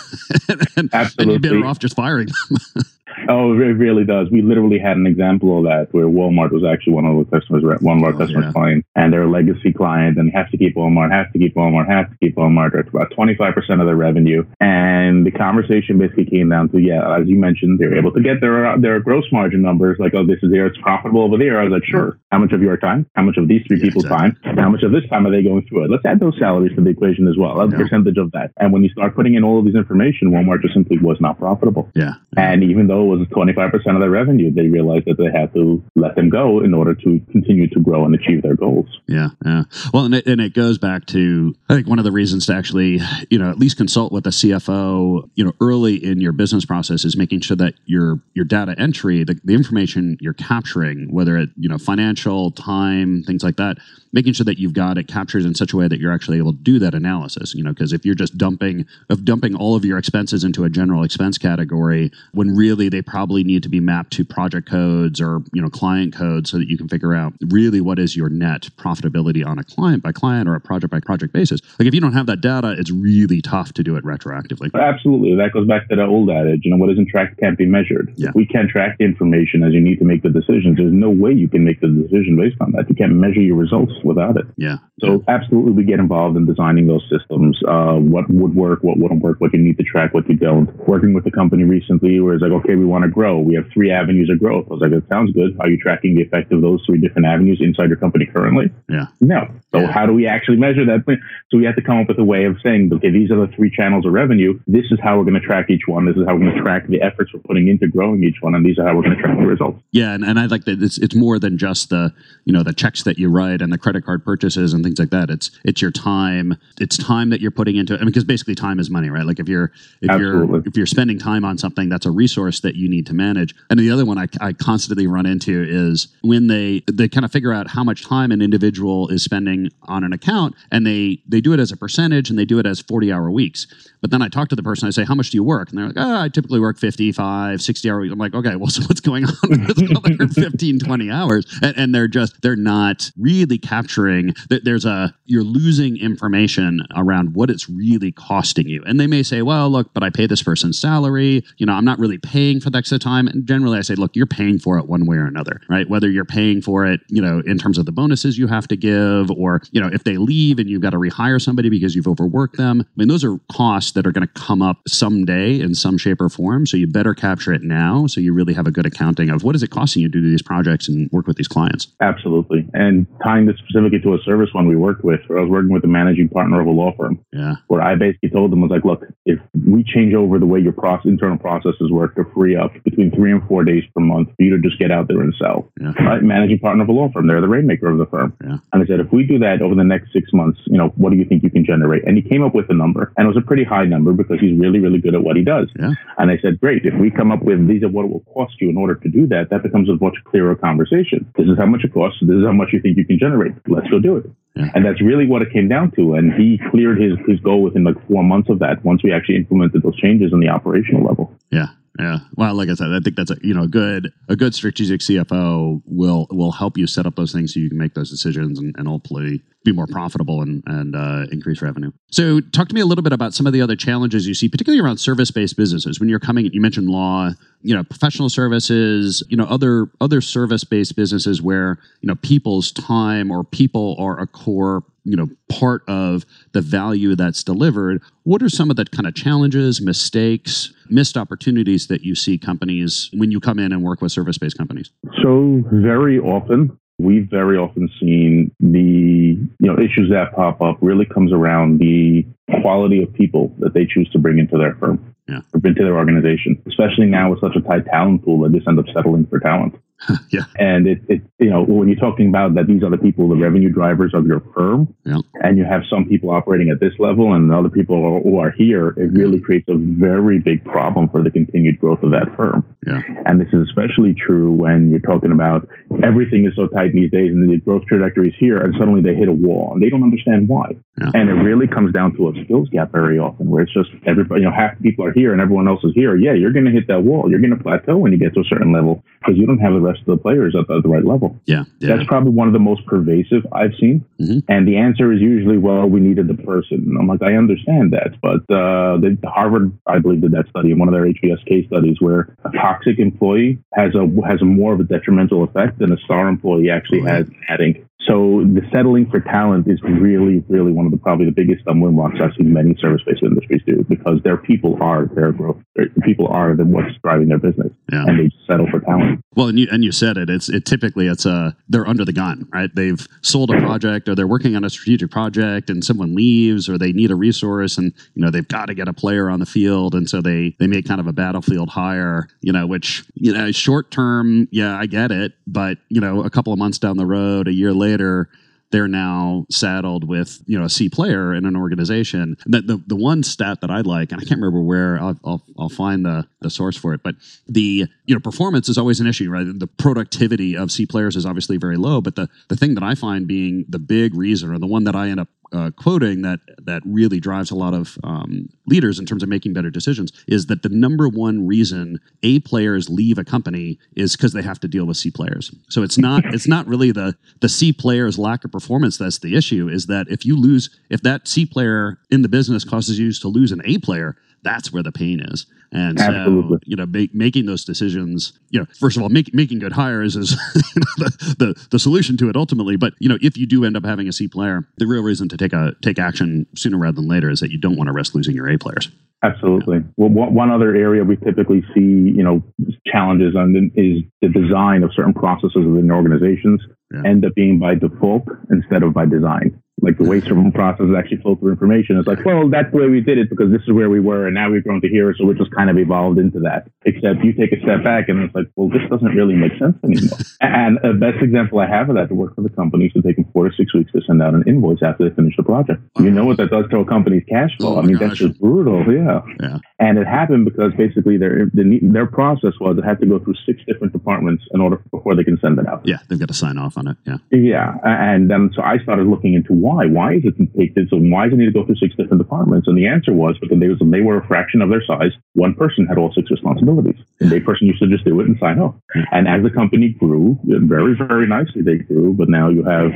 and, 0.77 0.91
Absolutely. 0.93 1.35
And 1.35 1.45
you're 1.45 1.61
better 1.61 1.67
off 1.67 1.79
just 1.79 1.97
firing 1.97 2.29
them. 2.29 2.83
Oh, 3.29 3.53
it 3.53 3.57
really 3.57 4.05
does. 4.05 4.29
We 4.31 4.43
literally 4.43 4.79
had 4.79 4.97
an 4.97 5.07
example 5.07 5.59
of 5.59 5.65
that 5.65 5.93
where 5.93 6.07
Walmart 6.07 6.53
was 6.53 6.65
actually 6.65 6.95
one 6.95 7.05
of 7.07 7.17
the 7.19 7.39
customers, 7.39 7.65
one 7.81 7.99
of 7.99 8.05
our 8.05 8.15
oh, 8.15 8.19
customers' 8.19 8.47
yeah. 8.47 8.53
clients, 8.53 8.89
and 8.95 9.13
they're 9.13 9.25
a 9.25 9.31
legacy 9.31 9.73
client, 9.73 10.19
and 10.19 10.33
have 10.33 10.51
to 10.51 10.59
keep 10.59 10.77
Walmart, 10.77 11.11
have 11.13 11.33
to 11.33 11.39
keep 11.39 11.55
Walmart, 11.55 11.89
have 11.89 12.11
to 12.11 12.17
keep 12.19 12.37
Walmart. 12.37 12.75
It's 12.75 12.89
about 12.89 13.11
25% 13.11 13.57
of 13.81 13.87
their 13.87 13.97
revenue. 13.97 14.45
And 14.61 15.27
the 15.27 15.31
conversation 15.31 15.99
basically 15.99 16.27
came 16.27 16.51
down 16.51 16.69
to, 16.71 16.79
yeah, 16.79 17.17
as 17.17 17.27
you 17.27 17.37
mentioned, 17.37 17.79
they're 17.79 17.97
able 17.97 18.13
to 18.13 18.21
get 18.21 18.41
their 18.41 18.77
their 18.79 19.01
gross 19.01 19.25
margin 19.33 19.63
numbers, 19.63 19.97
like, 19.99 20.15
oh, 20.15 20.27
this 20.27 20.39
is 20.43 20.51
there, 20.51 20.67
it's 20.67 20.79
profitable 20.79 21.23
over 21.23 21.39
there. 21.39 21.61
I 21.61 21.65
was 21.65 21.73
like, 21.73 21.85
sure. 21.85 22.19
How 22.31 22.39
much 22.39 22.53
of 22.53 22.61
your 22.61 22.77
time? 22.77 23.07
How 23.15 23.23
much 23.23 23.37
of 23.37 23.49
these 23.49 23.63
three 23.67 23.81
people's 23.81 24.05
exactly. 24.05 24.41
time? 24.43 24.59
How 24.59 24.69
much 24.69 24.83
of 24.83 24.93
this 24.93 25.09
time 25.09 25.27
are 25.27 25.31
they 25.31 25.43
going 25.43 25.67
through 25.69 25.85
it? 25.85 25.91
Let's 25.91 26.05
add 26.05 26.21
those 26.21 26.37
salaries 26.39 26.75
to 26.77 26.83
the 26.83 26.91
equation 26.91 27.29
as 27.29 27.37
well, 27.37 27.61
a 27.61 27.71
yeah. 27.71 27.77
percentage 27.77 28.19
of 28.19 28.33
that. 28.33 28.51
And 28.59 28.73
when 28.73 28.83
you 28.83 28.91
start 28.91 29.15
putting 29.15 29.35
in 29.35 29.45
all 29.45 29.59
of 29.59 29.65
these 29.65 29.75
information, 29.75 30.31
Walmart 30.31 30.63
just 30.63 30.75
simply 30.75 30.99
was 30.99 31.21
not 31.21 31.39
profitable. 31.39 31.91
Yeah. 31.95 32.15
And 32.37 32.63
even 32.63 32.89
though 32.89 33.06
it 33.15 33.19
was 33.19 33.29
25% 33.29 33.95
of 33.95 34.01
their 34.01 34.11
revenue, 34.11 34.53
they 34.53 34.69
realized 34.69 35.07
that 35.07 35.19
they 35.19 35.31
had 35.31 35.53
to 35.55 35.83
let 35.95 36.15
them 36.17 36.29
go 36.29 36.61
in 36.61 36.75
order 36.75 36.95
to 36.95 37.21
continue 37.31 37.69
to 37.69 37.81
grow 37.81 38.05
and 38.05 38.15
achieve 38.15 38.43
their 38.43 38.57
goals. 38.57 38.87
Yeah, 39.07 39.29
yeah. 39.45 39.65
Well, 39.93 40.05
and 40.05 40.15
it, 40.15 40.27
and 40.27 40.41
it 40.41 40.55
goes 40.55 40.79
back 40.79 41.07
to 41.07 41.55
I 41.69 41.75
think 41.75 41.87
one 41.87 41.99
of 41.99 42.05
the 42.05 42.13
reasons 42.13 42.47
to 42.47 42.55
actually 42.55 43.01
you 43.31 43.39
know 43.39 43.51
at 43.51 43.59
least 43.59 43.77
consult 43.77 44.13
with 44.13 44.27
a 44.27 44.31
CFO 44.31 45.29
you 45.35 45.45
know 45.45 45.53
early 45.61 46.03
in 46.03 46.21
your 46.21 46.33
business 46.33 46.65
process 46.65 47.05
is 47.05 47.17
making 47.17 47.41
sure 47.41 47.57
that 47.57 47.75
your 47.87 48.21
your 48.35 48.45
data 48.45 48.75
entry, 48.79 49.25
the, 49.25 49.39
the 49.45 49.55
information 49.55 50.19
you're 50.21 50.35
capturing, 50.35 51.13
whether 51.13 51.37
it 51.37 51.51
you 51.57 51.69
know 51.69 51.79
financial, 51.79 52.51
time, 52.51 53.23
things 53.23 53.43
like 53.43 53.57
that, 53.57 53.79
making 54.17 54.33
sure 54.33 54.45
that 54.45 54.59
you've 54.59 54.73
got 54.73 54.97
it 54.97 55.07
captured 55.07 55.45
in 55.45 55.55
such 55.55 55.75
a 55.75 55.77
way 55.77 55.87
that 55.87 56.01
you're 56.01 56.13
actually 56.13 56.39
able 56.39 56.53
to 56.53 56.59
do 56.59 56.79
that 56.79 56.95
analysis. 56.95 57.55
You 57.55 57.63
know, 57.63 57.75
because 57.75 57.93
if 57.93 58.07
you're 58.07 58.15
just 58.15 58.39
dumping 58.39 58.87
of 59.11 59.27
dumping 59.27 59.55
all 59.55 59.77
of 59.77 59.85
your 59.85 59.99
expenses 59.99 60.43
into 60.43 60.65
a 60.65 60.71
general 60.71 61.05
expense 61.05 61.37
category 61.37 62.11
when 62.33 62.57
really 62.57 62.89
they 62.89 63.03
probably 63.03 63.45
need 63.45 63.63
to 63.63 63.69
be 63.69 63.79
mapped 63.79 64.15
to 64.15 64.25
project 64.25 64.69
codes 64.71 65.21
or 65.21 65.43
you 65.53 65.61
know 65.61 65.69
client 65.69 66.15
codes 66.15 66.51
so 66.51 66.57
that 66.57 66.67
you 66.67 66.79
can 66.79 66.89
figure 66.89 67.15
out 67.15 67.35
really 67.51 67.81
what 67.83 67.99
is 67.99 68.17
your 68.17 68.31
net 68.31 68.71
profitability 68.79 69.47
on 69.47 69.59
a 69.59 69.65
client 69.65 70.03
by 70.03 70.13
client 70.13 70.49
or 70.49 70.55
a 70.55 70.61
project 70.61 70.91
by 70.91 70.99
project 70.99 71.35
basis. 71.35 71.61
Like 71.79 71.87
if 71.87 71.95
you 71.95 72.01
don't 72.01 72.15
have 72.15 72.27
that 72.27 72.41
data, 72.41 72.75
it's 72.79 72.91
really 72.91 73.43
tough 73.43 73.75
to 73.75 73.83
do 73.83 73.97
it 73.97 74.05
retroactively. 74.05 74.73
Absolutely, 74.73 75.37
that 75.37 75.53
goes 75.53 75.69
back 75.69 75.89
to 75.91 75.97
the 75.97 76.07
old 76.07 76.31
adage. 76.31 76.63
You 76.65 76.71
know, 76.71 76.79
what 76.79 76.89
isn't 76.91 77.11
tracked 77.11 77.39
can't 77.39 77.59
be 77.59 77.67
measured. 77.67 78.15
Yeah. 78.17 78.31
We 78.35 78.47
can't 78.47 78.71
track 78.71 78.97
the 78.97 79.05
information 79.05 79.63
as 79.63 79.75
you 79.75 79.81
need 79.83 79.99
to 79.99 80.07
make 80.07 80.23
the 80.23 80.31
decisions. 80.31 80.79
There's 80.79 80.93
no 80.93 81.11
way 81.11 81.33
you 81.33 81.49
can 81.49 81.65
make 81.65 81.81
the 81.83 81.89
decision 81.89 82.37
based 82.37 82.57
on 82.63 82.73
that. 82.73 82.89
You 82.89 82.97
can't 82.97 83.13
measure 83.13 83.41
your 83.43 83.57
results 83.57 83.93
without 84.07 84.37
it. 84.37 84.47
Yeah. 84.57 84.79
So 85.01 85.23
absolutely, 85.29 85.73
we 85.73 85.85
get 85.85 86.01
involved 86.01 86.39
in 86.39 86.47
designing 86.47 86.87
those 86.87 87.07
systems. 87.11 87.61
Uh, 87.69 87.97
what 87.97 88.31
would 88.31 88.55
work, 88.55 88.83
what 88.83 88.97
wouldn't 88.97 89.21
work, 89.23 89.41
what 89.43 89.53
you 89.53 89.59
need 89.59 89.77
to 89.77 89.85
track, 89.85 90.15
what 90.15 90.27
you 90.29 90.37
don't. 90.37 90.75
Working 90.89 91.13
with 91.13 91.25
the 91.25 91.31
company 91.31 91.65
recently, 91.65 92.19
where 92.21 92.33
it's 92.35 92.43
like, 92.43 92.53
okay, 92.53 92.77
we 92.77 92.87
want 92.87 93.05
to 93.05 93.11
grow. 93.11 93.39
We 93.39 93.55
have 93.57 93.67
three 93.75 93.91
avenues 93.91 94.31
of 94.31 94.39
growth. 94.39 94.67
I 94.71 94.75
was 94.75 94.81
like, 94.81 94.93
that 94.93 95.07
sounds 95.09 95.33
good. 95.33 95.55
Are 95.61 95.69
you 95.69 95.77
tracking 95.79 96.15
the 96.15 96.23
effect 96.23 96.51
of 96.53 96.63
those 96.63 96.83
three 96.87 96.99
different 96.99 97.27
avenues 97.27 97.59
inside 97.61 97.89
your 97.89 97.99
company 97.99 98.25
currently? 98.25 98.71
Yeah. 98.89 99.09
No. 99.21 99.49
So 99.75 99.81
Yeah. 99.81 99.93
how 99.93 100.07
do 100.07 100.15
we 100.15 100.27
actually 100.27 100.57
measure 100.57 100.87
that? 100.87 101.05
So 101.51 101.59
we 101.59 101.65
have 101.67 101.77
to 101.77 101.83
come 101.83 101.99
up 101.99 102.09
with 102.09 102.19
a 102.19 102.25
way 102.25 102.45
of 102.47 102.57
saying, 102.63 102.91
okay, 102.95 103.11
these 103.11 103.31
are 103.31 103.47
the 103.47 103.53
three 103.55 103.71
channels 103.71 104.07
of 104.07 104.13
revenue. 104.13 104.59
This 104.67 104.87
is 104.91 104.99
how 105.03 105.19
we're 105.19 105.25
going 105.25 105.35
to 105.35 105.47
track 105.47 105.69
each 105.69 105.87
one. 105.87 106.07
This 106.07 106.17
is 106.17 106.25
how 106.27 106.35
we're 106.35 106.41
going 106.45 106.55
to 106.57 106.63
track 106.63 106.87
the 106.89 107.03
efforts 107.03 107.35
we're 107.35 107.41
putting 107.41 107.69
into 107.69 107.87
growing 107.87 108.25
each 108.25 108.37
one, 108.41 108.55
and 108.55 108.65
these 108.65 108.79
are 108.79 108.87
how 108.87 108.97
we're 108.97 109.03
going 109.03 109.17
to 109.17 109.23
track 109.23 109.37
the 109.39 109.47
results. 109.47 109.83
Yeah, 109.93 110.15
and, 110.15 110.25
and 110.25 110.39
I 110.39 110.47
like 110.47 110.65
that 110.65 110.83
it's 110.83 110.97
it's 110.99 111.15
more 111.15 111.39
than 111.39 111.59
just 111.59 111.91
the 111.91 112.15
you 112.45 112.53
know 112.53 112.63
the 112.63 112.73
checks 112.73 113.03
that 113.03 113.19
you 113.19 113.29
write 113.29 113.61
and 113.61 113.73
the 113.73 113.79
credit 113.79 113.96
card 114.05 114.25
purchases 114.25 114.73
and 114.73 114.85
things 114.85 114.99
like 114.99 115.11
that. 115.11 115.31
It's 115.31 115.51
it's 115.65 115.81
your 115.81 115.91
time. 115.91 116.57
It's 116.81 116.97
time 116.97 117.31
that 117.31 117.41
you're 117.41 117.51
putting 117.51 117.77
into. 117.77 117.95
I 117.95 117.99
mean, 117.99 118.07
because 118.07 118.25
basically 118.25 118.55
time 118.55 118.79
is 118.79 118.91
money, 118.91 119.11
right? 119.11 119.25
Like 119.25 119.39
if 119.39 119.49
you're 119.49 119.73
if 120.01 120.11
Absolutely. 120.11 120.59
you're 120.59 120.67
if 120.67 120.77
you're 120.77 120.87
spending 120.87 121.19
time 121.19 121.45
on 121.45 121.59
something, 121.59 121.89
that's 121.89 122.07
a 122.07 122.11
resource 122.11 122.61
that 122.61 122.75
you 122.77 122.89
need 122.89 123.07
to 123.07 123.15
manage. 123.15 123.55
And 123.71 123.79
the 123.79 123.91
other 123.91 124.05
one 124.05 124.19
I, 124.19 124.27
I 124.41 124.53
constantly 124.53 125.07
run 125.07 125.27
into 125.27 125.65
is 125.67 126.09
when 126.23 126.47
they 126.47 126.83
they 126.91 127.09
kind 127.09 127.25
of 127.25 127.33
figure 127.33 127.53
out 127.53 127.69
how 127.69 127.85
much 127.85 128.07
time 128.07 128.33
an 128.33 128.43
individual 128.43 129.09
is 129.09 129.23
spending 129.23 129.71
on 129.83 130.05
an 130.05 130.13
account, 130.13 130.55
and 130.71 130.87
they 130.87 131.23
they 131.27 131.41
do 131.41 131.53
it 131.53 131.61
as 131.61 131.73
a 131.73 131.77
percentage 131.77 132.31
and 132.31 132.39
they 132.39 132.45
do 132.45 132.59
it 132.59 132.67
as 132.67 132.81
40 132.81 133.13
hour 133.13 133.31
weeks. 133.31 133.67
But 134.01 134.11
then 134.11 134.23
I 134.23 134.29
talk 134.29 134.49
to 134.51 134.57
the 134.57 134.63
person, 134.63 134.87
I 134.87 134.91
say, 134.91 135.05
how 135.05 135.15
much 135.15 135.31
do 135.31 135.37
you 135.37 135.43
work? 135.43 135.71
And 135.71 135.79
they're 135.79 135.87
like, 135.87 135.97
oh, 135.97 136.21
I 136.21 136.29
typically 136.29 136.61
work 136.61 136.79
55, 136.79 137.61
60 137.63 137.91
hour 137.91 138.01
weeks. 138.01 138.13
I'm 138.13 138.19
like, 138.19 138.35
okay, 138.35 138.57
well, 138.57 138.71
so 138.71 138.83
what's 138.83 139.01
going 139.01 139.25
on 139.25 139.35
with 139.43 139.77
the 139.77 140.17
other 140.19 140.29
15, 140.29 140.79
20 140.79 141.11
hours? 141.11 141.59
And, 141.63 141.77
and 141.77 141.95
they're 141.95 142.09
just, 142.09 142.41
they're 142.43 142.57
not 142.57 143.11
really 143.19 143.59
capturing, 143.77 144.35
that 144.49 144.65
there's 144.65 144.85
a, 144.85 145.15
you're 145.27 145.43
losing 145.43 145.97
information 145.99 146.81
around 146.95 147.35
what 147.35 147.51
it's 147.51 147.69
really 147.69 148.13
costing 148.13 148.69
you. 148.69 148.83
And 148.87 148.99
they 148.99 149.07
may 149.07 149.23
say, 149.23 149.43
well, 149.43 149.69
look, 149.69 149.93
but 149.93 150.03
I 150.03 150.11
pay 150.11 150.27
this 150.27 150.43
person's 150.43 150.81
salary. 150.81 151.45
You 151.59 151.67
know, 151.67 151.75
I'm 151.75 151.85
not 151.85 151.99
really 151.99 152.19
paying 152.19 152.61
for 152.61 152.71
the 152.71 152.79
extra 152.79 152.99
time. 152.99 153.29
And 153.29 153.47
generally 153.47 153.79
I 153.79 153.83
say, 153.83 153.95
look, 153.95 154.17
you're 154.17 154.27
paying 154.27 154.59
for 154.59 154.79
it 154.79 154.87
one 154.87 155.07
way 155.07 155.17
or 155.17 155.27
another, 155.27 155.61
right? 155.69 155.89
Whether 155.89 156.09
you're 156.11 156.25
paying 156.25 156.63
for 156.63 156.87
it, 156.87 157.01
you 157.09 157.21
know, 157.21 157.43
in 157.47 157.59
terms 157.59 157.79
of 157.79 157.87
the 157.87 157.93
bonuses 157.93 158.39
you 158.39 158.47
have 158.47 158.67
to 158.69 158.77
give, 158.77 159.31
or, 159.31 159.61
you 159.73 159.81
know, 159.81 159.89
if 159.93 160.05
they 160.05 160.17
leave 160.17 160.59
and 160.59 160.69
you've 160.71 160.83
got 160.83 160.91
to 160.91 160.99
rehire 160.99 161.41
somebody 161.41 161.69
because 161.69 161.95
you've 161.95 162.09
overworked 162.09 162.57
them. 162.57 162.81
I 162.81 162.85
mean, 162.97 163.09
those 163.09 163.25
are 163.25 163.39
costs 163.53 163.93
that 163.93 164.07
are 164.07 164.13
going 164.13 164.27
to 164.27 164.33
come 164.33 164.63
up 164.63 164.79
someday 164.89 165.61
in 165.61 165.75
some 165.75 165.99
shape 165.99 166.21
or 166.21 166.29
form. 166.29 166.67
So 166.67 166.77
you 166.77 166.87
better 166.87 167.15
capture 167.15 167.53
it 167.53 167.63
now 167.63 168.07
so 168.07 168.21
you 168.21 168.33
really 168.33 168.55
have 168.55 168.67
a 168.67 168.71
good 168.71 168.87
accounting 168.87 169.31
of 169.31 169.45
what 169.45 169.55
is 169.55 169.63
it 169.63 169.71
costing 169.71 170.03
you 170.03 170.09
to 170.09 170.21
do 170.21 170.31
these 170.31 170.43
projects 170.43 170.89
and 170.89 171.11
work 171.13 171.27
with 171.27 171.37
these 171.37 171.49
clients. 171.49 171.89
Absolutely. 172.01 172.67
And 172.73 173.07
tying 173.23 173.47
this 173.47 173.61
specifically 173.69 174.01
to 174.01 174.15
a 174.15 174.19
service 174.25 174.51
one 174.53 174.67
we 174.67 174.77
worked 174.77 175.05
with, 175.05 175.21
where 175.27 175.39
I 175.39 175.43
was 175.43 175.51
working 175.51 175.73
with 175.73 175.83
the 175.83 175.89
managing 175.89 176.29
partner 176.29 176.61
of 176.61 176.67
a 176.67 176.71
law 176.71 176.93
firm, 176.97 177.19
Yeah. 177.33 177.55
where 177.69 177.83
I 177.83 177.95
basically 177.95 178.31
told 178.31 178.53
them, 178.53 178.61
I 178.61 178.67
was 178.67 178.71
like, 178.71 178.85
look, 178.85 179.05
if 179.25 179.39
we 179.67 179.83
change 179.85 180.15
over 180.15 180.39
the 180.39 180.47
way 180.47 180.61
your 180.61 180.73
process, 180.73 181.07
internal 181.07 181.39
processes 181.39 181.91
work 181.91 182.15
to 182.17 182.25
free 182.35 182.57
up 182.57 182.73
between 182.85 183.11
three 183.11 183.33
and 183.33 183.43
four 183.49 183.65
days 183.65 183.85
per 183.95 184.01
month 184.01 184.29
for 184.29 184.43
you 184.43 184.57
to 184.57 184.63
just 184.63 184.79
get 184.79 184.91
out 184.91 185.09
there 185.09 185.21
and 185.21 185.35
sell. 185.39 185.71
Yeah. 185.81 185.93
Right? 186.03 186.23
Managing 186.23 186.59
partner 186.59 186.83
of 186.85 186.89
a 186.89 186.93
law 186.93 187.11
firm. 187.13 187.27
They're 187.27 187.41
the 187.41 187.49
rainmaker 187.49 187.89
of 187.89 187.99
the 187.99 188.07
firm. 188.07 188.37
Yeah. 188.43 188.59
And 188.73 188.83
I 188.83 188.87
said, 188.87 189.01
if 189.01 189.13
we 189.13 189.25
do 189.25 189.39
that 189.41 189.63
over 189.63 189.75
the 189.75 189.85
next 189.85 190.13
six 190.13 190.33
months, 190.33 190.61
you 190.67 190.79
know, 190.79 190.89
what 190.97 191.11
do 191.11 191.17
you 191.17 191.25
think 191.25 191.43
you 191.43 191.51
can 191.51 191.65
generate? 191.65 192.05
And 192.07 192.17
he 192.17 192.23
came 192.23 192.43
up 192.43 192.55
with 192.55 192.71
a 192.71 192.75
number. 192.75 193.13
And 193.17 193.27
it 193.27 193.29
was 193.29 193.37
a 193.37 193.47
pretty 193.47 193.65
high 193.65 193.85
number 193.85 194.13
because 194.13 194.41
he's 194.41 194.59
really, 194.59 194.79
really 194.81 194.99
good 194.99 195.15
at 195.15 195.23
what 195.23 195.37
he 195.37 195.43
does. 195.45 195.69
Yeah. 195.79 195.93
And 196.19 196.31
I 196.31 196.39
said, 196.39 196.61
great. 196.61 196.85
If 196.85 196.95
we 196.95 197.11
come 197.11 197.33
up 197.33 197.43
with 197.43 197.67
these 197.67 197.83
are 197.83 197.89
what 197.89 198.05
it 198.05 198.11
will 198.11 198.25
cost 198.33 198.55
you 198.61 198.71
in 198.71 198.77
order 198.77 198.95
to 198.95 199.09
do 199.09 199.27
that, 199.29 199.51
that 199.51 199.63
becomes 199.63 199.89
a 199.89 199.95
much 200.03 200.17
clearer 200.25 200.55
conversation. 200.55 201.27
This 201.37 201.47
is 201.49 201.59
how 201.59 201.67
much 201.67 201.85
it 201.85 201.93
costs. 201.93 202.19
This 202.23 202.37
is 202.37 202.45
how 202.45 202.53
much 202.53 202.69
you 202.73 202.81
think 202.81 202.97
you 202.97 203.05
can 203.07 203.19
generate. 203.19 203.53
Let's 203.67 203.89
go 203.89 203.99
do 203.99 204.17
it. 204.17 204.31
Yeah. 204.55 204.71
And 204.75 204.85
that's 204.85 205.03
really 205.03 205.27
what 205.27 205.43
it 205.43 205.53
came 205.53 205.69
down 205.69 205.91
to. 205.93 206.15
And 206.15 206.33
he 206.33 206.59
cleared 206.71 207.01
his, 207.01 207.19
his 207.27 207.39
goal 207.41 207.63
within 207.63 207.85
like 207.85 207.97
four 208.09 208.23
months 208.25 208.49
of 208.49 208.59
that 208.61 208.83
once 208.85 209.03
we 209.03 209.13
actually 209.13 209.37
implemented 209.37 209.83
those 209.83 209.97
changes 209.97 210.33
on 210.33 210.41
the 210.41 210.49
operational 210.49 211.03
level. 211.03 211.33
Yeah. 211.51 211.67
Yeah. 211.99 212.19
Well, 212.37 212.55
like 212.55 212.69
I 212.69 212.75
said, 212.75 212.89
I 212.91 213.01
think 213.01 213.17
that's 213.17 213.31
a 213.31 213.37
you 213.43 213.55
know 213.55 213.63
a 213.63 213.69
good 213.69 214.13
a 214.29 214.37
good 214.37 214.55
strategic 214.55 215.01
CFO 215.01 215.83
will 215.87 216.27
will 216.31 216.53
help 216.53 216.77
you 216.77 216.87
set 216.87 217.07
up 217.07 217.17
those 217.17 217.33
things 217.33 217.55
so 217.55 217.61
you 217.61 217.69
can 217.69 217.79
make 217.79 217.95
those 217.95 218.11
decisions 218.11 218.59
and, 218.59 218.75
and 218.77 218.87
hopefully 218.87 219.43
be 219.65 219.73
more 219.73 219.87
profitable 219.87 220.43
and 220.43 220.63
and 220.67 220.95
uh, 220.95 221.27
increase 221.31 221.63
revenue. 221.63 221.93
So, 222.11 222.41
talk 222.41 222.69
to 222.69 222.75
me 222.75 222.81
a 222.81 222.87
little 222.87 223.03
bit 223.03 223.13
about 223.13 223.35
some 223.35 223.47
of 223.47 223.53
the 223.53 223.63
other 223.63 223.77
challenges 223.77 224.27
you 224.27 224.35
see, 224.35 224.49
particularly 224.49 224.83
around 224.83 224.99
service 224.99 225.31
based 225.31 225.57
businesses. 225.57 225.99
When 225.99 226.09
you're 226.09 226.21
coming, 226.21 226.49
you 226.53 226.61
mentioned 226.61 226.89
law, 226.89 227.31
you 227.63 227.75
know, 227.75 227.85
professional 227.85 228.29
services, 228.29 229.23
you 229.29 229.37
know, 229.37 229.45
other 229.45 229.89
other 230.01 230.21
service 230.21 230.65
based 230.65 230.97
businesses 230.97 231.41
where 231.41 231.79
you 232.01 232.09
know 232.09 232.17
people's 232.17 232.73
time 232.73 233.31
or 233.31 233.43
people 233.45 233.97
are 233.99 234.21
a 234.21 234.27
core 234.27 234.83
you 235.05 235.17
know 235.17 235.29
part 235.49 235.83
of 235.89 236.27
the 236.53 236.61
value 236.61 237.15
that's 237.15 237.45
delivered 237.45 238.03
what 238.25 238.43
are 238.43 238.49
some 238.49 238.71
of 238.71 238.77
the 238.77 238.85
kind 238.87 239.07
of 239.07 239.15
challenges 239.15 239.81
mistakes 239.81 240.73
missed 240.91 241.17
opportunities 241.17 241.87
that 241.89 242.03
you 242.03 242.15
see 242.15 242.39
companies 242.39 243.11
when 243.13 243.31
you 243.31 243.41
come 243.41 243.59
in 243.59 243.73
and 243.73 243.83
work 243.83 244.01
with 244.01 244.13
service-based 244.13 244.57
companies? 244.57 244.91
So 245.23 245.63
very 245.73 246.19
often, 246.19 246.79
we've 246.99 247.29
very 247.29 247.57
often 247.59 247.91
seen 248.01 248.51
the 248.61 248.79
you 248.79 249.49
know 249.61 249.79
issues 249.79 250.11
that 250.11 250.33
pop 250.35 250.61
up 250.63 250.79
really 250.81 251.05
comes 251.05 251.33
around 251.33 251.79
the 251.79 252.27
quality 252.63 253.03
of 253.03 253.13
people 253.13 253.55
that 253.59 253.75
they 253.75 253.85
choose 253.87 254.09
to 254.11 254.19
bring 254.19 254.39
into 254.39 254.57
their 254.57 254.75
firm 254.77 255.15
Yeah. 255.29 255.41
into 255.65 255.83
their 255.83 255.97
organization, 255.97 256.63
especially 256.67 257.07
now 257.07 257.31
with 257.31 257.41
such 257.41 257.57
a 257.57 257.61
tight 257.61 257.87
talent 257.87 258.25
pool 258.25 258.41
that 258.43 258.53
just 258.53 258.69
end 258.69 258.79
up 258.79 258.87
settling 258.95 259.27
for 259.27 259.41
talent. 259.41 259.75
yeah 260.31 260.43
And 260.59 260.87
it, 260.87 261.01
it, 261.09 261.23
you 261.39 261.49
know, 261.49 261.65
when 261.65 261.89
you're 261.89 261.97
talking 261.99 262.29
about 262.29 262.55
that 262.55 262.67
these 262.67 262.83
are 262.83 262.91
the 262.91 262.99
people, 262.99 263.29
the 263.31 263.35
revenue 263.37 263.71
drivers 263.71 264.13
of 264.13 264.27
your 264.27 264.41
firm, 264.55 264.95
Yeah. 265.05 265.19
and 265.43 265.57
you 265.57 265.65
have 265.65 265.83
some 265.89 266.05
people 266.07 266.29
operating 266.31 266.69
at 266.69 266.81
this 266.81 266.93
level 266.99 267.33
and 267.33 267.51
other 267.51 267.71
people 267.71 267.97
who 267.97 268.05
are- 268.17 268.21
who 268.21 268.39
are 268.39 268.51
here, 268.51 268.89
it 268.99 269.11
really 269.13 269.41
creates 269.41 269.69
a 269.69 269.75
very 269.77 270.39
big 270.39 270.63
problem 270.65 271.09
for 271.09 271.23
the 271.23 271.31
continued 271.31 271.81
growth 271.81 272.03
of 272.03 272.11
that 272.11 272.37
firm. 272.37 272.63
yeah 272.87 273.01
And 273.25 273.41
this 273.41 273.49
is 273.55 273.63
especially 273.69 274.13
true 274.15 274.53
when 274.53 274.91
you're 274.91 275.01
talking 275.13 275.33
about 275.33 275.67
everything 276.03 276.45
is 276.47 276.55
so 276.57 276.67
tight 276.69 276.93
these 276.93 277.11
days 277.11 277.33
and 277.33 277.49
the 277.51 277.57
growth 277.57 277.85
trajectory 277.87 278.29
is 278.29 278.35
here 278.39 278.59
and 278.59 278.75
suddenly 278.79 279.01
they 279.01 279.15
hit 279.15 279.29
a 279.29 279.33
wall 279.47 279.73
and 279.73 279.83
they 279.83 279.89
don't 279.89 280.03
understand 280.05 280.47
why. 280.49 280.77
Yeah. 281.01 281.11
And 281.15 281.31
it 281.31 281.35
really 281.51 281.67
comes 281.67 281.93
down 281.93 282.15
to 282.17 282.29
a 282.29 282.45
skills 282.45 282.69
gap 282.69 282.93
very 282.93 283.19
often 283.19 283.49
where 283.49 283.63
it's 283.63 283.73
just 283.73 283.91
everybody, 284.05 284.43
you 284.43 284.47
know, 284.49 284.55
half 284.55 284.77
the 284.77 284.83
people 284.83 285.07
are 285.07 285.13
here 285.17 285.33
and 285.33 285.41
everyone 285.41 285.67
else 285.67 285.83
is 285.83 285.93
here. 285.95 286.15
Yeah, 286.15 286.35
you're 286.35 286.53
going 286.53 286.67
to 286.67 286.71
hit 286.71 286.87
that 286.89 287.03
wall. 287.03 287.29
You're 287.31 287.41
going 287.41 287.57
to 287.57 287.63
plateau 287.63 287.97
when 287.97 288.13
you 288.13 288.19
get 288.19 288.35
to 288.35 288.41
a 288.41 288.45
certain 288.45 288.71
level 288.73 289.03
because 289.19 289.37
you 289.39 289.47
don't 289.47 289.59
have 289.59 289.73
the 289.73 289.81
rest 289.81 290.01
of 290.01 290.07
the 290.07 290.19
players 290.19 290.55
at 290.55 290.69
the, 290.69 290.81
right 290.87 291.05
level. 291.05 291.37
yeah 291.47 291.65
yeah 291.81 291.97
That's 291.97 292.07
probably 292.07 292.31
one 292.33 292.47
of 292.47 292.53
the 292.53 292.61
most 292.61 292.85
pervasive 292.87 293.45
I've 293.51 293.75
seen. 293.81 294.05
Mhm. 294.21 294.45
And 294.49 294.69
the 294.69 294.77
answer 294.77 295.13
is 295.13 295.21
usually, 295.21 295.57
well, 295.59 295.89
we 295.89 296.01
needed 296.01 296.29
the 296.29 296.35
person. 296.35 296.85
And 296.87 296.99
I'm 296.99 297.09
like, 297.09 297.23
I 297.23 297.35
understand 297.35 297.93
that. 297.95 298.13
But 298.21 298.41
uh, 298.55 298.99
the, 298.99 299.17
Harvard, 299.25 299.73
I 299.87 299.99
believe, 299.99 300.21
did 300.21 300.33
that 300.33 300.49
study 300.51 300.71
in 300.71 300.79
one 300.79 300.89
of 300.89 300.95
their 300.95 301.07
HBS 301.07 301.45
case 301.47 301.67
studies 301.67 301.97
where 302.01 302.37
a 302.45 302.51
toxic 302.53 302.99
employee 302.99 303.59
has 303.75 303.95
a 303.95 304.07
has 304.29 304.41
more 304.43 304.75
of 304.75 304.81
a 304.81 304.85
detrimental 304.85 305.43
effect 305.45 305.79
than 305.79 305.93
a 305.93 305.97
star 305.99 306.29
employee 306.29 306.71
actually 306.71 307.01
Right. 307.01 307.15
has 307.27 307.31
adding. 307.49 307.85
So 308.07 308.45
the 308.45 308.63
settling 308.73 309.11
for 309.11 309.19
talent 309.19 309.67
is 309.67 309.83
really, 309.83 310.45
really 310.49 310.71
one 310.71 310.87
of 310.87 310.93
the 310.93 310.99
probably 310.99 311.25
the 311.27 311.33
biggest 311.33 311.63
stumbling 311.63 311.97
blocks 311.97 312.17
I've 312.21 312.35
seen 312.39 312.53
many 312.53 312.77
service-based 312.81 313.23
industries 313.23 313.63
do 313.67 313.85
because 313.89 314.23
their 314.23 314.37
people 314.37 314.79
are 314.81 315.06
their 315.15 315.33
growth. 315.33 315.57
People 316.03 316.29
are 316.29 316.55
the 316.57 316.65
what's 316.65 316.95
driving 317.03 317.29
their 317.29 317.39
business, 317.39 317.73
Yeah. 317.93 318.05
and 318.07 318.19
they 318.19 318.31
settle 318.47 318.67
for 318.71 318.81
talent. 318.81 319.21
Well, 319.35 319.49
and 319.49 319.59
you 319.59 319.69
and 319.71 319.85
you 319.85 319.93
said 319.93 320.17
it. 320.17 320.31
It's 320.31 320.49
it 320.49 320.65
typically 320.65 321.07
it's 321.09 321.27
a 321.27 321.57
they're 321.69 321.87
under 321.87 322.05
the 322.05 322.13
gun, 322.13 322.49
right? 322.53 322.75
They've 322.75 323.07
sold 323.23 323.51
a 323.51 323.59
project 323.59 324.09
or 324.09 324.15
they're 324.15 324.27
working 324.27 324.57
on 324.57 324.65
a 324.65 324.71
strategic 324.71 325.11
project, 325.11 325.69
and 325.71 325.85
someone 325.85 326.15
leaves 326.15 326.69
or 326.69 326.79
they 326.79 326.93
need 326.93 327.11
a 327.11 327.15
resource, 327.17 327.77
and 327.79 327.93
you 328.15 328.23
know 328.23 328.31
they've 328.31 328.49
got 328.49 328.67
to 328.67 328.75
get 328.75 328.89
a 328.89 328.93
player 328.93 329.29
on 329.31 329.41
the 329.41 329.47
field, 329.47 329.95
and 329.95 330.09
so 330.09 330.21
they 330.23 330.57
they 330.59 330.67
make 330.67 330.87
kind 330.87 331.01
of 331.01 331.07
a 331.07 331.13
battlefield 331.13 331.69
hire, 331.71 332.29
you 332.41 332.53
know, 332.53 332.67
which 332.67 333.05
you 333.15 333.33
know 333.33 333.53
short 333.53 333.91
term, 333.91 334.49
yeah, 334.51 334.77
I 334.79 334.87
get 334.87 335.11
it, 335.11 335.33
but 335.47 335.79
you 335.89 336.01
know 336.01 336.23
a 336.23 336.31
couple 336.31 336.53
of 336.53 336.59
months 336.59 336.79
down 336.79 336.97
the 336.97 337.07
road, 337.07 337.49
a 337.49 337.53
year 337.53 337.73
later. 337.73 338.29
They're 338.71 338.89
now 338.89 339.47
saddled 339.51 340.09
with 340.09 340.43
you 340.47 340.59
know 340.59 340.65
a 340.65 340.69
C 340.71 340.89
player 340.89 341.35
in 341.35 341.45
an 341.47 341.57
organization. 341.57 342.37
The, 342.47 342.63
the 342.63 342.83
the 342.87 342.97
one 342.97 343.23
stat 343.23 343.61
that 343.61 343.71
I 343.71 343.81
like, 343.81 344.13
and 344.13 344.21
I 344.21 344.25
can't 344.25 344.41
remember 344.41 344.63
where 344.63 345.01
I'll, 345.01 345.19
I'll 345.25 345.43
I'll 345.59 345.69
find 345.69 346.05
the 346.05 346.27
the 346.41 346.51
source 346.51 346.77
for 346.77 346.93
it, 346.93 347.03
but 347.03 347.15
the 347.47 347.87
you 348.07 348.15
know 348.15 348.21
performance 348.21 348.69
is 348.69 348.79
always 348.79 349.01
an 349.01 349.07
issue, 349.07 349.31
right? 349.31 349.47
The 349.47 349.67
productivity 349.67 350.57
of 350.57 350.71
C 350.71 350.87
players 350.87 351.17
is 351.17 351.27
obviously 351.27 351.57
very 351.57 351.77
low, 351.77 352.01
but 352.01 352.17
the 352.17 352.29
the 352.49 352.57
thing 352.57 352.75
that 352.75 352.83
I 352.83 352.95
find 352.95 353.27
being 353.27 353.65
the 353.69 353.79
big 353.79 354.15
reason, 354.15 354.53
or 354.53 354.59
the 354.59 354.67
one 354.67 354.85
that 354.85 354.97
I 354.97 355.09
end 355.09 355.21
up 355.21 355.29
uh, 355.53 355.71
quoting 355.77 356.23
that 356.23 356.41
that 356.59 356.83
really 356.85 357.21
drives 357.21 357.51
a 357.51 357.55
lot 357.55 357.75
of 357.75 357.99
um, 358.05 358.49
leaders 358.67 358.99
in 358.99 359.07
terms 359.07 359.23
of 359.23 359.29
making 359.29 359.53
better 359.53 359.71
decisions 359.71 360.13
is 360.27 360.47
that 360.47 360.63
the 360.63 360.69
number 360.69 361.09
one 361.09 361.47
reason 361.47 362.01
A 362.23 362.41
players 362.41 362.89
leave 362.89 363.19
a 363.19 363.25
company 363.25 363.79
is 363.95 364.17
because 364.17 364.33
they 364.33 364.43
have 364.43 364.61
to 364.61 364.69
deal 364.69 364.87
with 364.87 364.97
C 364.97 365.11
players. 365.11 365.55
So 365.69 365.83
it's 365.83 365.99
not 365.99 366.25
it's 366.35 366.49
not 366.49 366.67
really 366.67 366.93
the 366.93 367.17
the 367.41 367.49
C 367.49 367.73
player's 367.73 368.19
lack 368.19 368.45
of 368.45 368.53
performance 368.53 368.99
that's 368.99 369.19
the 369.19 369.37
issue. 369.37 369.69
Is 369.69 369.87
that 369.87 370.07
if 370.09 370.25
you 370.25 370.37
lose 370.37 370.71
if 370.91 371.03
that 371.03 371.29
C 371.29 371.47
player 371.47 371.99
in 372.11 372.23
the 372.23 372.29
business 372.29 372.65
causes 372.65 372.99
you 372.99 373.13
to 373.13 373.29
lose 373.29 373.53
an 373.53 373.63
A 373.65 373.79
player, 373.79 374.17
that's 374.47 374.73
where 374.73 374.83
the 374.83 374.93
pain 374.93 375.21
is. 375.21 375.47
And 375.73 376.01
Absolutely. 376.01 376.57
so, 376.57 376.61
you 376.65 376.77
know, 376.77 376.87
make, 376.87 377.13
making 377.13 377.47
those 377.47 377.65
decisions, 377.65 378.39
you 378.51 378.61
know, 378.61 378.67
first 378.79 378.97
of 378.97 379.03
all, 379.03 379.09
make, 379.09 379.35
making 379.35 379.59
good 379.59 379.73
hires 379.73 380.15
is 380.17 380.31
you 380.55 380.61
know, 380.77 381.09
the, 381.09 381.35
the, 381.39 381.67
the 381.73 381.79
solution 381.79 382.17
to 382.19 382.29
it 382.31 382.37
ultimately. 382.37 382.77
But, 382.77 382.95
you 383.01 383.09
know, 383.09 383.19
if 383.21 383.37
you 383.37 383.47
do 383.47 383.65
end 383.65 383.77
up 383.77 383.85
having 383.85 384.09
a 384.09 384.13
C 384.13 384.29
player, 384.29 384.67
the 384.79 384.87
real 384.87 385.03
reason 385.03 385.29
to 385.29 385.37
take 385.37 385.53
a 385.53 385.75
take 385.83 385.99
action 385.99 386.47
sooner 386.55 386.79
rather 386.79 386.97
than 386.97 387.09
later 387.09 387.29
is 387.29 387.41
that 387.41 387.51
you 387.51 387.59
don't 387.59 387.77
want 387.77 387.89
to 387.89 387.93
risk 387.93 388.15
losing 388.15 388.35
your 388.37 388.49
A 388.49 388.57
players. 388.57 388.89
Absolutely. 389.23 389.83
Well, 389.97 390.09
one 390.11 390.35
one 390.35 390.51
other 390.51 390.75
area 390.77 391.03
we 391.03 391.17
typically 391.17 391.63
see, 391.75 391.81
you 391.81 392.23
know, 392.23 392.43
challenges 392.87 393.35
on 393.35 393.73
is 393.75 394.03
the 394.23 394.29
design 394.29 394.85
of 394.85 394.93
certain 394.95 395.15
processes 395.15 395.65
within 395.67 395.91
organizations 395.91 396.61
Yeah. 396.95 397.03
end 397.05 397.25
up 397.25 397.35
being 397.35 397.59
by 397.59 397.75
default 397.75 398.25
instead 398.51 398.83
of 398.85 398.95
by 398.95 399.07
design. 399.07 399.61
Like 399.83 399.99
the 399.99 400.05
way 400.05 400.21
certain 400.21 400.53
processes 400.53 400.95
actually 400.97 401.19
flow 401.19 401.37
through 401.37 401.53
information. 401.53 401.99
It's 401.99 402.09
like, 402.09 402.25
well, 402.25 402.49
that's 402.49 402.71
the 402.73 402.79
way 402.79 402.89
we 402.89 403.01
did 403.03 403.19
it 403.19 403.29
because 403.29 403.53
this 403.53 403.61
is 403.63 403.73
where 403.73 403.91
we 403.91 404.01
were, 404.01 404.27
and 404.27 404.35
now 404.35 404.51
we've 404.51 404.65
grown 404.65 404.81
to 404.81 404.89
here, 404.89 405.15
so 405.17 405.27
we're 405.27 405.35
just 405.35 405.51
kind 405.51 405.69
of 405.69 405.77
evolved 405.79 406.19
into 406.19 406.41
that. 406.41 406.69
Except 406.85 407.23
you 407.23 407.35
take 407.35 407.53
a 407.53 407.61
step 407.61 407.85
back, 407.85 408.09
and 408.09 408.23
it's 408.23 408.35
like, 408.35 408.47
well, 408.57 408.69
this 408.69 408.89
doesn't 408.89 409.15
really 409.15 409.35
make 409.35 409.53
sense 409.59 409.77
anymore. 409.85 410.19
and 410.41 410.79
the 410.83 410.95
best 410.95 411.23
example 411.23 411.59
I 411.61 411.67
have 411.67 411.91
of 411.91 411.97
that 411.97 412.09
to 412.09 412.15
work 412.15 412.35
for 412.35 412.41
the 412.43 412.49
companies 412.49 412.93
to 412.95 413.03
taking 413.03 413.25
four 413.33 413.49
to 413.49 413.55
six 413.55 413.75
weeks 413.75 413.93
to 413.93 414.01
send 414.07 414.23
out 414.23 414.35
an 414.35 414.45
invoice 414.47 414.83
after 414.83 415.09
they 415.09 415.15
finish 415.15 415.37
the 415.37 415.43
project. 415.43 415.83
You 415.99 416.11
know 416.11 416.25
what 416.25 416.39
that 416.39 416.51
does 416.51 416.65
to 416.71 416.79
a 416.79 416.85
company's 416.85 417.25
cash 417.29 417.51
flow? 417.59 417.77
Oh 417.77 417.79
I 417.79 417.83
mean, 417.83 417.97
my 417.97 418.07
that's 418.07 418.19
just 418.19 418.41
brutal. 418.41 418.81
Yeah. 418.93 419.21
Yeah. 419.41 419.59
And 419.79 419.99
it 419.99 420.07
happened 420.07 420.47
because 420.47 420.73
basically 420.75 421.19
their 421.19 421.51
their 421.53 422.07
process 422.07 422.53
was 422.61 422.79
it 422.79 422.85
had 422.85 422.99
to 423.01 423.07
go 423.07 423.19
through 423.19 423.35
six 423.45 423.61
different 423.67 423.93
departments 423.93 424.45
in 424.53 424.61
order 424.61 424.81
before 424.91 425.15
they 425.15 425.25
can 425.25 425.39
send 425.41 425.59
it 425.59 425.69
out. 425.69 425.83
Yeah. 425.85 425.99
They've 426.09 426.19
got 426.19 426.29
to 426.29 426.35
sign 426.35 426.57
off 426.57 426.79
on 426.79 426.89
it. 426.89 426.97
Yeah. 427.07 427.19
Yeah, 427.31 427.75
and 427.85 428.31
then 428.31 428.51
so 428.55 428.63
I 428.63 428.79
started 428.79 429.07
looking 429.07 429.35
into 429.35 429.53
why. 429.67 429.87
Why 429.87 430.15
is 430.15 430.25
it 430.25 430.35
take 430.57 430.75
this? 430.75 430.87
So 430.91 430.97
why 430.97 431.25
does 431.27 431.35
it 431.35 431.39
need 431.43 431.51
to 431.51 431.59
go 431.59 431.67
through 431.67 431.83
six 431.83 431.97
different 431.97 432.23
departments? 432.23 432.69
And 432.69 432.79
the 432.79 432.87
answer 432.87 433.13
was 433.13 433.37
because 433.41 433.59
they 433.59 433.69
was 433.69 433.79
they 433.83 434.01
were 434.01 434.19
a 434.19 434.27
fraction 434.27 434.63
of 434.63 434.71
their 434.71 434.85
size. 434.87 435.11
One 435.35 435.55
person 435.55 435.87
had 435.87 435.99
all 435.99 436.13
six 436.15 436.31
responsibilities, 436.31 437.01
and 437.21 437.31
the 437.31 437.41
person 437.41 437.67
used 437.67 437.83
to 437.83 437.89
just 437.89 438.05
do 438.05 438.21
it 438.21 438.27
and 438.27 438.39
sign 438.39 438.61
off. 438.61 438.75
And 439.11 439.27
as 439.27 439.43
the 439.43 439.51
company 439.51 439.89
grew, 439.91 440.39
very 440.45 440.95
very 440.95 441.27
nicely 441.27 441.63
they 441.63 441.79
grew. 441.79 442.15
But 442.15 442.29
now 442.29 442.49
you 442.49 442.63
have 442.63 442.93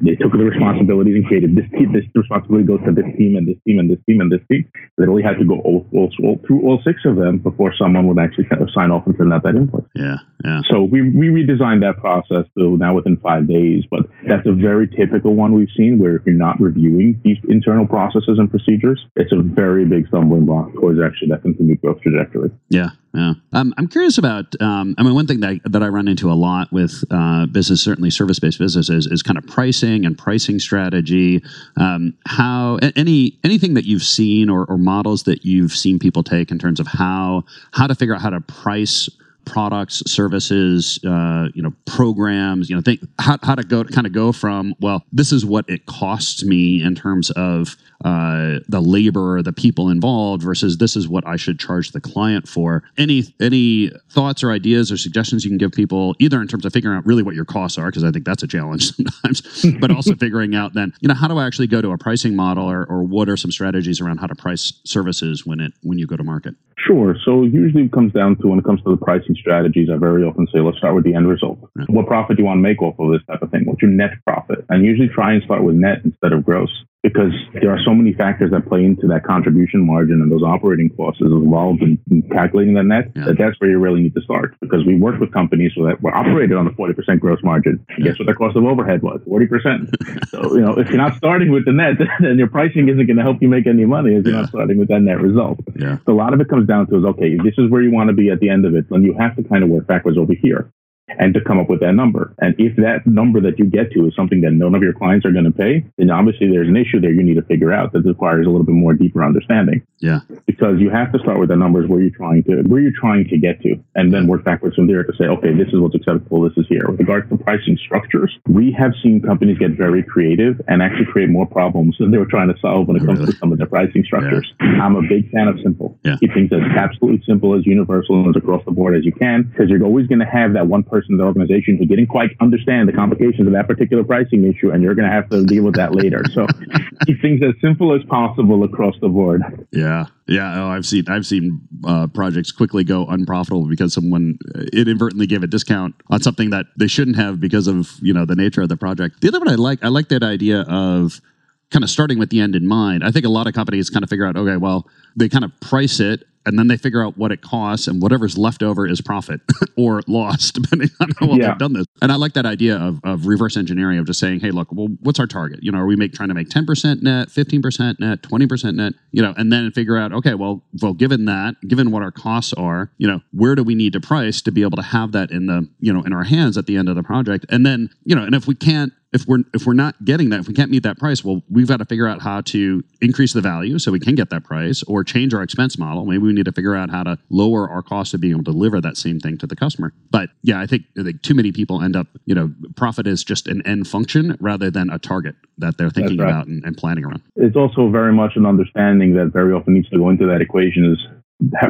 they 0.00 0.16
took 0.16 0.32
the 0.32 0.48
responsibilities 0.48 1.16
and 1.16 1.26
created 1.26 1.54
this 1.54 1.68
team. 1.76 1.92
This 1.92 2.04
responsibility 2.14 2.66
goes 2.66 2.80
to 2.86 2.92
this 2.92 3.10
team 3.18 3.36
and 3.36 3.46
this 3.46 3.56
team 3.66 3.78
and 3.78 3.90
this 3.90 3.98
team 4.08 4.20
and 4.20 4.32
this 4.32 4.40
team. 4.50 4.64
They 4.96 5.04
really 5.04 5.22
had 5.22 5.38
to 5.38 5.44
go 5.44 5.60
all, 5.60 5.86
all, 5.92 6.10
all 6.24 6.40
through 6.46 6.62
all 6.62 6.80
six 6.84 7.04
of 7.04 7.16
them 7.16 7.38
before 7.38 7.74
someone 7.76 8.06
would 8.08 8.18
actually 8.18 8.44
kind 8.44 8.62
of 8.62 8.70
sign 8.72 8.90
off 8.90 9.06
and 9.06 9.16
send 9.16 9.32
out 9.32 9.42
that 9.42 9.54
invoice. 9.54 9.84
Yeah. 9.94 10.16
Yeah. 10.44 10.60
So 10.70 10.82
we, 10.82 11.02
we 11.10 11.28
redesigned 11.28 11.80
that 11.82 11.98
process 11.98 12.46
to 12.58 12.76
now 12.76 12.94
within 12.94 13.16
five 13.18 13.46
days, 13.46 13.84
but 13.90 14.06
that's 14.26 14.46
a 14.46 14.52
very 14.52 14.88
typical 14.88 15.34
one 15.34 15.52
we've 15.52 15.68
seen 15.76 15.89
where 15.98 16.16
if 16.16 16.22
you're 16.26 16.34
not 16.34 16.60
reviewing 16.60 17.20
these 17.24 17.38
internal 17.48 17.86
processes 17.86 18.38
and 18.38 18.50
procedures, 18.50 19.04
it's 19.16 19.32
a 19.32 19.40
very 19.42 19.84
big 19.84 20.06
stumbling 20.08 20.46
block 20.46 20.72
towards 20.74 21.00
actually 21.00 21.28
that 21.28 21.42
continued 21.42 21.80
growth 21.80 22.00
trajectory. 22.02 22.50
Yeah, 22.68 22.90
yeah. 23.14 23.34
Um, 23.52 23.74
I'm 23.76 23.88
curious 23.88 24.18
about. 24.18 24.60
Um, 24.60 24.94
I 24.98 25.02
mean, 25.02 25.14
one 25.14 25.26
thing 25.26 25.40
that 25.40 25.50
I, 25.50 25.60
that 25.64 25.82
I 25.82 25.88
run 25.88 26.08
into 26.08 26.30
a 26.30 26.34
lot 26.34 26.72
with 26.72 27.04
uh, 27.10 27.46
business, 27.46 27.82
certainly 27.82 28.10
service-based 28.10 28.58
businesses, 28.58 29.06
is 29.06 29.22
kind 29.22 29.38
of 29.38 29.46
pricing 29.46 30.06
and 30.06 30.16
pricing 30.16 30.58
strategy. 30.58 31.42
Um, 31.76 32.14
how 32.26 32.78
any 32.96 33.38
anything 33.42 33.74
that 33.74 33.84
you've 33.84 34.02
seen 34.02 34.48
or, 34.48 34.64
or 34.66 34.78
models 34.78 35.24
that 35.24 35.44
you've 35.44 35.72
seen 35.72 35.98
people 35.98 36.22
take 36.22 36.50
in 36.50 36.58
terms 36.58 36.80
of 36.80 36.86
how 36.86 37.44
how 37.72 37.86
to 37.86 37.94
figure 37.94 38.14
out 38.14 38.20
how 38.20 38.30
to 38.30 38.40
price 38.40 39.08
products, 39.44 40.02
services, 40.06 40.98
uh, 41.04 41.48
you 41.54 41.62
know, 41.62 41.72
programs, 41.86 42.68
you 42.68 42.76
know, 42.76 42.82
think 42.82 43.00
how, 43.18 43.38
how 43.42 43.54
to 43.54 43.62
go 43.62 43.84
kind 43.84 44.06
of 44.06 44.12
go 44.12 44.32
from 44.32 44.74
well, 44.80 45.04
this 45.12 45.32
is 45.32 45.44
what 45.44 45.68
it 45.68 45.86
costs 45.86 46.44
me 46.44 46.82
in 46.82 46.94
terms 46.94 47.30
of 47.32 47.76
uh, 48.04 48.60
the 48.68 48.80
labor, 48.80 49.42
the 49.42 49.52
people 49.52 49.90
involved, 49.90 50.42
versus 50.42 50.78
this 50.78 50.96
is 50.96 51.06
what 51.06 51.26
I 51.26 51.36
should 51.36 51.58
charge 51.58 51.90
the 51.92 52.00
client 52.00 52.48
for. 52.48 52.82
Any 52.96 53.34
any 53.40 53.90
thoughts 54.10 54.42
or 54.42 54.50
ideas 54.50 54.90
or 54.90 54.96
suggestions 54.96 55.44
you 55.44 55.50
can 55.50 55.58
give 55.58 55.72
people, 55.72 56.14
either 56.18 56.40
in 56.40 56.48
terms 56.48 56.64
of 56.64 56.72
figuring 56.72 56.96
out 56.96 57.04
really 57.04 57.22
what 57.22 57.34
your 57.34 57.44
costs 57.44 57.76
are, 57.76 57.86
because 57.86 58.04
I 58.04 58.10
think 58.10 58.24
that's 58.24 58.42
a 58.42 58.46
challenge 58.46 58.92
sometimes, 58.96 59.66
but 59.80 59.90
also 59.90 60.14
figuring 60.20 60.54
out 60.54 60.72
then, 60.72 60.94
you 61.00 61.08
know, 61.08 61.14
how 61.14 61.28
do 61.28 61.36
I 61.36 61.46
actually 61.46 61.66
go 61.66 61.82
to 61.82 61.90
a 61.90 61.98
pricing 61.98 62.34
model, 62.34 62.70
or, 62.70 62.86
or 62.86 63.02
what 63.02 63.28
are 63.28 63.36
some 63.36 63.50
strategies 63.50 64.00
around 64.00 64.18
how 64.18 64.26
to 64.26 64.34
price 64.34 64.72
services 64.84 65.44
when 65.44 65.60
it 65.60 65.72
when 65.82 65.98
you 65.98 66.06
go 66.06 66.16
to 66.16 66.24
market? 66.24 66.54
Sure. 66.90 67.14
So 67.24 67.44
usually 67.44 67.84
it 67.84 67.92
comes 67.92 68.12
down 68.12 68.34
to 68.38 68.48
when 68.48 68.58
it 68.58 68.64
comes 68.64 68.82
to 68.82 68.90
the 68.90 68.96
pricing 68.96 69.36
strategies, 69.36 69.88
I 69.88 69.96
very 69.96 70.24
often 70.24 70.48
say, 70.52 70.58
let's 70.58 70.78
start 70.78 70.96
with 70.96 71.04
the 71.04 71.14
end 71.14 71.28
result. 71.28 71.60
What 71.86 72.08
profit 72.08 72.36
do 72.36 72.42
you 72.42 72.46
want 72.48 72.58
to 72.58 72.62
make 72.62 72.82
off 72.82 72.98
of 72.98 73.12
this 73.12 73.22
type 73.28 73.42
of 73.42 73.50
thing? 73.52 73.64
What's 73.64 73.80
your 73.80 73.92
net 73.92 74.10
profit? 74.26 74.64
And 74.68 74.84
usually 74.84 75.08
try 75.08 75.32
and 75.32 75.42
start 75.44 75.62
with 75.62 75.76
net 75.76 75.98
instead 76.04 76.32
of 76.32 76.44
gross 76.44 76.70
because 77.02 77.32
there 77.54 77.70
are 77.70 77.80
so 77.84 77.94
many 77.94 78.12
factors 78.12 78.50
that 78.50 78.68
play 78.68 78.84
into 78.84 79.06
that 79.08 79.24
contribution 79.24 79.86
margin 79.86 80.20
and 80.20 80.30
those 80.30 80.42
operating 80.42 80.90
costs 80.90 81.20
involved 81.22 81.82
in, 81.82 81.98
in 82.10 82.22
calculating 82.30 82.74
the 82.74 82.82
net. 82.82 83.10
Yeah. 83.16 83.24
That 83.26 83.38
that's 83.38 83.60
where 83.60 83.70
you 83.70 83.78
really 83.78 84.02
need 84.02 84.14
to 84.14 84.20
start 84.20 84.54
because 84.60 84.84
we 84.84 84.96
work 84.96 85.18
with 85.18 85.32
companies 85.32 85.72
so 85.74 85.84
that 85.86 86.02
were 86.02 86.14
operated 86.14 86.56
on 86.56 86.66
the 86.66 86.72
40% 86.72 87.18
gross 87.20 87.38
margin. 87.42 87.84
And 87.88 88.04
guess 88.04 88.18
what 88.18 88.26
their 88.26 88.34
cost 88.34 88.56
of 88.56 88.64
overhead 88.64 89.02
was? 89.02 89.20
40%. 89.26 90.28
so, 90.28 90.54
you 90.54 90.60
know, 90.60 90.74
if 90.78 90.88
you're 90.88 90.98
not 90.98 91.16
starting 91.16 91.50
with 91.50 91.64
the 91.64 91.72
net, 91.72 91.96
then 92.20 92.38
your 92.38 92.48
pricing 92.48 92.88
isn't 92.88 93.06
going 93.06 93.16
to 93.16 93.22
help 93.22 93.38
you 93.40 93.48
make 93.48 93.66
any 93.66 93.86
money 93.86 94.14
if 94.16 94.24
you're 94.24 94.34
Yeah. 94.34 94.40
not 94.42 94.50
starting 94.50 94.78
with 94.78 94.88
that 94.88 95.00
net 95.00 95.20
result. 95.20 95.60
Yeah. 95.76 95.98
So 96.04 96.12
a 96.12 96.18
lot 96.18 96.34
of 96.34 96.40
it 96.40 96.48
comes 96.48 96.68
down 96.68 96.86
to 96.88 96.98
is 96.98 97.04
okay, 97.04 97.36
this 97.36 97.54
is 97.56 97.70
where 97.70 97.80
you 97.82 97.92
want 97.92 98.08
to 98.08 98.14
be 98.14 98.28
at 98.30 98.40
the 98.40 98.50
end 98.50 98.66
of 98.66 98.74
it, 98.74 98.90
then 98.90 99.02
you 99.04 99.14
have 99.18 99.36
to 99.36 99.42
kind 99.42 99.64
of 99.64 99.70
work 99.70 99.86
backwards 99.86 100.18
over 100.18 100.34
here 100.34 100.70
and 101.18 101.34
to 101.34 101.40
come 101.40 101.58
up 101.58 101.68
with 101.68 101.80
that 101.80 101.92
number. 101.92 102.34
And 102.38 102.54
if 102.58 102.76
that 102.76 103.06
number 103.06 103.40
that 103.40 103.58
you 103.58 103.64
get 103.64 103.92
to 103.92 104.06
is 104.06 104.14
something 104.14 104.40
that 104.42 104.52
none 104.52 104.74
of 104.74 104.82
your 104.82 104.92
clients 104.92 105.26
are 105.26 105.32
going 105.32 105.44
to 105.44 105.50
pay, 105.50 105.84
then 105.98 106.10
obviously 106.10 106.48
there's 106.50 106.68
an 106.68 106.76
issue 106.76 107.00
there 107.00 107.12
you 107.12 107.22
need 107.22 107.34
to 107.34 107.42
figure 107.42 107.72
out 107.72 107.92
that 107.92 108.04
requires 108.04 108.46
a 108.46 108.50
little 108.50 108.66
bit 108.66 108.74
more 108.74 108.94
deeper 108.94 109.24
understanding. 109.24 109.82
Yeah. 109.98 110.20
Because 110.46 110.80
you 110.80 110.90
have 110.90 111.12
to 111.12 111.18
start 111.18 111.38
with 111.38 111.48
the 111.48 111.56
numbers 111.56 111.88
where 111.88 112.00
you're 112.00 112.10
trying 112.16 112.42
to 112.44 112.62
where 112.62 112.80
you're 112.80 112.98
trying 112.98 113.28
to 113.28 113.38
get 113.38 113.60
to, 113.62 113.76
and 113.94 114.12
then 114.12 114.26
work 114.26 114.44
backwards 114.44 114.76
from 114.76 114.86
there 114.86 115.04
to 115.04 115.12
say, 115.16 115.24
okay, 115.24 115.52
this 115.52 115.68
is 115.68 115.78
what's 115.78 115.94
acceptable, 115.94 116.42
this 116.42 116.56
is 116.56 116.66
here. 116.68 116.86
With 116.88 117.00
regards 117.00 117.28
to 117.30 117.36
pricing 117.36 117.76
structures, 117.84 118.36
we 118.48 118.72
have 118.78 118.92
seen 119.02 119.20
companies 119.20 119.58
get 119.58 119.72
very 119.72 120.02
creative 120.02 120.60
and 120.68 120.82
actually 120.82 121.06
create 121.06 121.28
more 121.28 121.46
problems 121.46 121.96
than 121.98 122.10
they 122.10 122.18
were 122.18 122.26
trying 122.26 122.52
to 122.52 122.58
solve 122.60 122.88
when 122.88 122.96
it 122.96 123.04
comes 123.04 123.18
Really? 123.20 123.32
to 123.32 123.38
some 123.38 123.52
of 123.52 123.58
their 123.58 123.66
pricing 123.66 124.04
structures. 124.04 124.52
I'm 124.60 124.96
a 124.96 125.02
big 125.02 125.30
fan 125.30 125.48
of 125.48 125.58
simple. 125.62 125.98
Yeah. 126.04 126.16
Keep 126.20 126.34
things 126.34 126.50
as 126.52 126.60
absolutely 126.76 127.22
simple 127.26 127.54
as 127.54 127.66
universal 127.66 128.16
and 128.16 128.34
as 128.34 128.40
across 128.40 128.64
the 128.64 128.70
board 128.70 128.96
as 128.96 129.04
you 129.04 129.12
can, 129.12 129.42
because 129.42 129.68
you're 129.68 129.82
always 129.84 130.06
going 130.06 130.20
to 130.20 130.26
have 130.26 130.54
that 130.54 130.66
one 130.66 130.82
person 130.82 130.99
in 131.08 131.16
the 131.16 131.24
organization 131.24 131.76
who 131.76 131.86
didn't 131.86 132.08
quite 132.08 132.30
understand 132.40 132.88
the 132.88 132.92
complications 132.92 133.46
of 133.46 133.52
that 133.52 133.66
particular 133.66 134.04
pricing 134.04 134.44
issue, 134.44 134.70
and 134.70 134.82
you're 134.82 134.94
going 134.94 135.08
to 135.08 135.14
have 135.14 135.28
to 135.30 135.44
deal 135.44 135.64
with 135.64 135.74
that 135.76 135.94
later. 135.94 136.22
So 136.32 136.46
keep 137.06 137.20
things 137.20 137.40
as 137.42 137.54
simple 137.60 137.94
as 137.94 138.02
possible 138.04 138.64
across 138.64 138.94
the 139.00 139.08
board. 139.08 139.42
Yeah, 139.72 140.06
yeah. 140.26 140.62
Oh, 140.62 140.68
I've 140.68 140.86
seen 140.86 141.04
I've 141.08 141.26
seen 141.26 141.60
uh, 141.84 142.06
projects 142.08 142.52
quickly 142.52 142.84
go 142.84 143.06
unprofitable 143.06 143.68
because 143.68 143.92
someone 143.94 144.38
uh, 144.54 144.64
inadvertently 144.72 145.26
gave 145.26 145.42
a 145.42 145.46
discount 145.46 145.94
on 146.10 146.20
something 146.20 146.50
that 146.50 146.66
they 146.78 146.86
shouldn't 146.86 147.16
have 147.16 147.40
because 147.40 147.66
of 147.66 147.90
you 148.02 148.12
know 148.12 148.24
the 148.24 148.36
nature 148.36 148.62
of 148.62 148.68
the 148.68 148.76
project. 148.76 149.20
The 149.20 149.28
other 149.28 149.38
one 149.38 149.48
I 149.48 149.54
like 149.54 149.84
I 149.84 149.88
like 149.88 150.08
that 150.08 150.22
idea 150.22 150.62
of 150.62 151.20
kind 151.70 151.84
of 151.84 151.90
starting 151.90 152.18
with 152.18 152.30
the 152.30 152.40
end 152.40 152.54
in 152.56 152.66
mind. 152.66 153.04
I 153.04 153.10
think 153.10 153.24
a 153.24 153.28
lot 153.30 153.46
of 153.46 153.54
companies 153.54 153.90
kind 153.90 154.02
of 154.02 154.10
figure 154.10 154.26
out 154.26 154.36
okay, 154.36 154.56
well 154.56 154.86
they 155.16 155.28
kind 155.28 155.44
of 155.44 155.50
price 155.60 156.00
it 156.00 156.24
and 156.46 156.58
then 156.58 156.68
they 156.68 156.76
figure 156.78 157.04
out 157.04 157.18
what 157.18 157.32
it 157.32 157.42
costs 157.42 157.86
and 157.86 158.00
whatever's 158.00 158.38
left 158.38 158.62
over 158.62 158.86
is 158.86 159.02
profit 159.02 159.40
or 159.76 160.00
loss 160.06 160.50
depending 160.50 160.88
on 160.98 161.10
how 161.18 161.26
well 161.26 161.38
Yeah. 161.38 161.48
they've 161.48 161.58
done 161.58 161.74
this. 161.74 161.84
And 162.00 162.10
I 162.10 162.14
like 162.14 162.32
that 162.32 162.46
idea 162.46 162.76
of, 162.78 162.98
of 163.04 163.26
reverse 163.26 163.58
engineering 163.58 163.98
of 163.98 164.06
just 164.06 164.18
saying, 164.20 164.40
hey, 164.40 164.50
look, 164.50 164.68
well, 164.72 164.88
what's 165.00 165.20
our 165.20 165.26
target? 165.26 165.58
You 165.62 165.70
know, 165.70 165.78
are 165.78 165.86
we 165.86 165.96
make 165.96 166.14
trying 166.14 166.28
to 166.30 166.34
make 166.34 166.48
10% 166.48 167.02
net, 167.02 167.28
15% 167.28 168.00
net, 168.00 168.22
20% 168.22 168.74
net, 168.74 168.94
you 169.12 169.20
know, 169.20 169.34
and 169.36 169.52
then 169.52 169.70
figure 169.72 169.98
out, 169.98 170.12
okay, 170.14 170.32
well, 170.34 170.64
well, 170.80 170.94
given 170.94 171.26
that, 171.26 171.56
given 171.68 171.90
what 171.90 172.02
our 172.02 172.10
costs 172.12 172.54
are, 172.54 172.90
you 172.96 173.06
know, 173.06 173.20
where 173.32 173.54
do 173.54 173.62
we 173.62 173.74
need 173.74 173.92
to 173.92 174.00
price 174.00 174.40
to 174.42 174.50
be 174.50 174.62
able 174.62 174.76
to 174.76 174.82
have 174.82 175.12
that 175.12 175.30
in 175.30 175.44
the, 175.46 175.68
you 175.80 175.92
know, 175.92 176.02
in 176.04 176.14
our 176.14 176.24
hands 176.24 176.56
at 176.56 176.64
the 176.66 176.76
end 176.76 176.88
of 176.88 176.96
the 176.96 177.02
project? 177.02 177.44
And 177.50 177.66
then, 177.66 177.90
you 178.04 178.14
know, 178.16 178.22
and 178.24 178.34
if 178.34 178.46
we 178.46 178.54
can't 178.54 178.92
if 179.12 179.26
we're 179.26 179.42
if 179.54 179.66
we're 179.66 179.74
not 179.74 180.04
getting 180.04 180.30
that, 180.30 180.40
if 180.40 180.48
we 180.48 180.54
can't 180.54 180.70
meet 180.70 180.84
that 180.84 180.98
price, 180.98 181.24
well, 181.24 181.42
we've 181.50 181.66
got 181.66 181.78
to 181.78 181.84
figure 181.84 182.06
out 182.06 182.22
how 182.22 182.40
to 182.42 182.84
increase 183.00 183.32
the 183.32 183.40
value 183.40 183.78
so 183.78 183.90
we 183.90 183.98
can 183.98 184.14
get 184.14 184.30
that 184.30 184.44
price, 184.44 184.82
or 184.84 185.02
change 185.02 185.34
our 185.34 185.42
expense 185.42 185.78
model. 185.78 186.04
Maybe 186.06 186.18
we 186.18 186.32
need 186.32 186.44
to 186.44 186.52
figure 186.52 186.76
out 186.76 186.90
how 186.90 187.02
to 187.02 187.18
lower 187.28 187.68
our 187.68 187.82
cost 187.82 188.14
of 188.14 188.20
being 188.20 188.34
able 188.34 188.44
to 188.44 188.52
deliver 188.52 188.80
that 188.80 188.96
same 188.96 189.18
thing 189.18 189.36
to 189.38 189.46
the 189.46 189.56
customer. 189.56 189.92
But 190.10 190.30
yeah, 190.42 190.60
I 190.60 190.66
think 190.66 190.84
I 190.98 191.02
think 191.02 191.22
too 191.22 191.34
many 191.34 191.50
people 191.52 191.82
end 191.82 191.96
up, 191.96 192.06
you 192.24 192.34
know, 192.34 192.52
profit 192.76 193.06
is 193.06 193.24
just 193.24 193.48
an 193.48 193.66
end 193.66 193.88
function 193.88 194.36
rather 194.40 194.70
than 194.70 194.90
a 194.90 194.98
target 194.98 195.34
that 195.58 195.76
they're 195.76 195.90
thinking 195.90 196.18
right. 196.18 196.28
about 196.28 196.46
and, 196.46 196.64
and 196.64 196.76
planning 196.76 197.04
around. 197.04 197.22
It's 197.36 197.56
also 197.56 197.90
very 197.90 198.12
much 198.12 198.36
an 198.36 198.46
understanding 198.46 199.14
that 199.14 199.32
very 199.32 199.52
often 199.52 199.74
needs 199.74 199.88
to 199.90 199.98
go 199.98 200.08
into 200.08 200.26
that 200.26 200.40
equation 200.40 200.84
is 200.84 201.19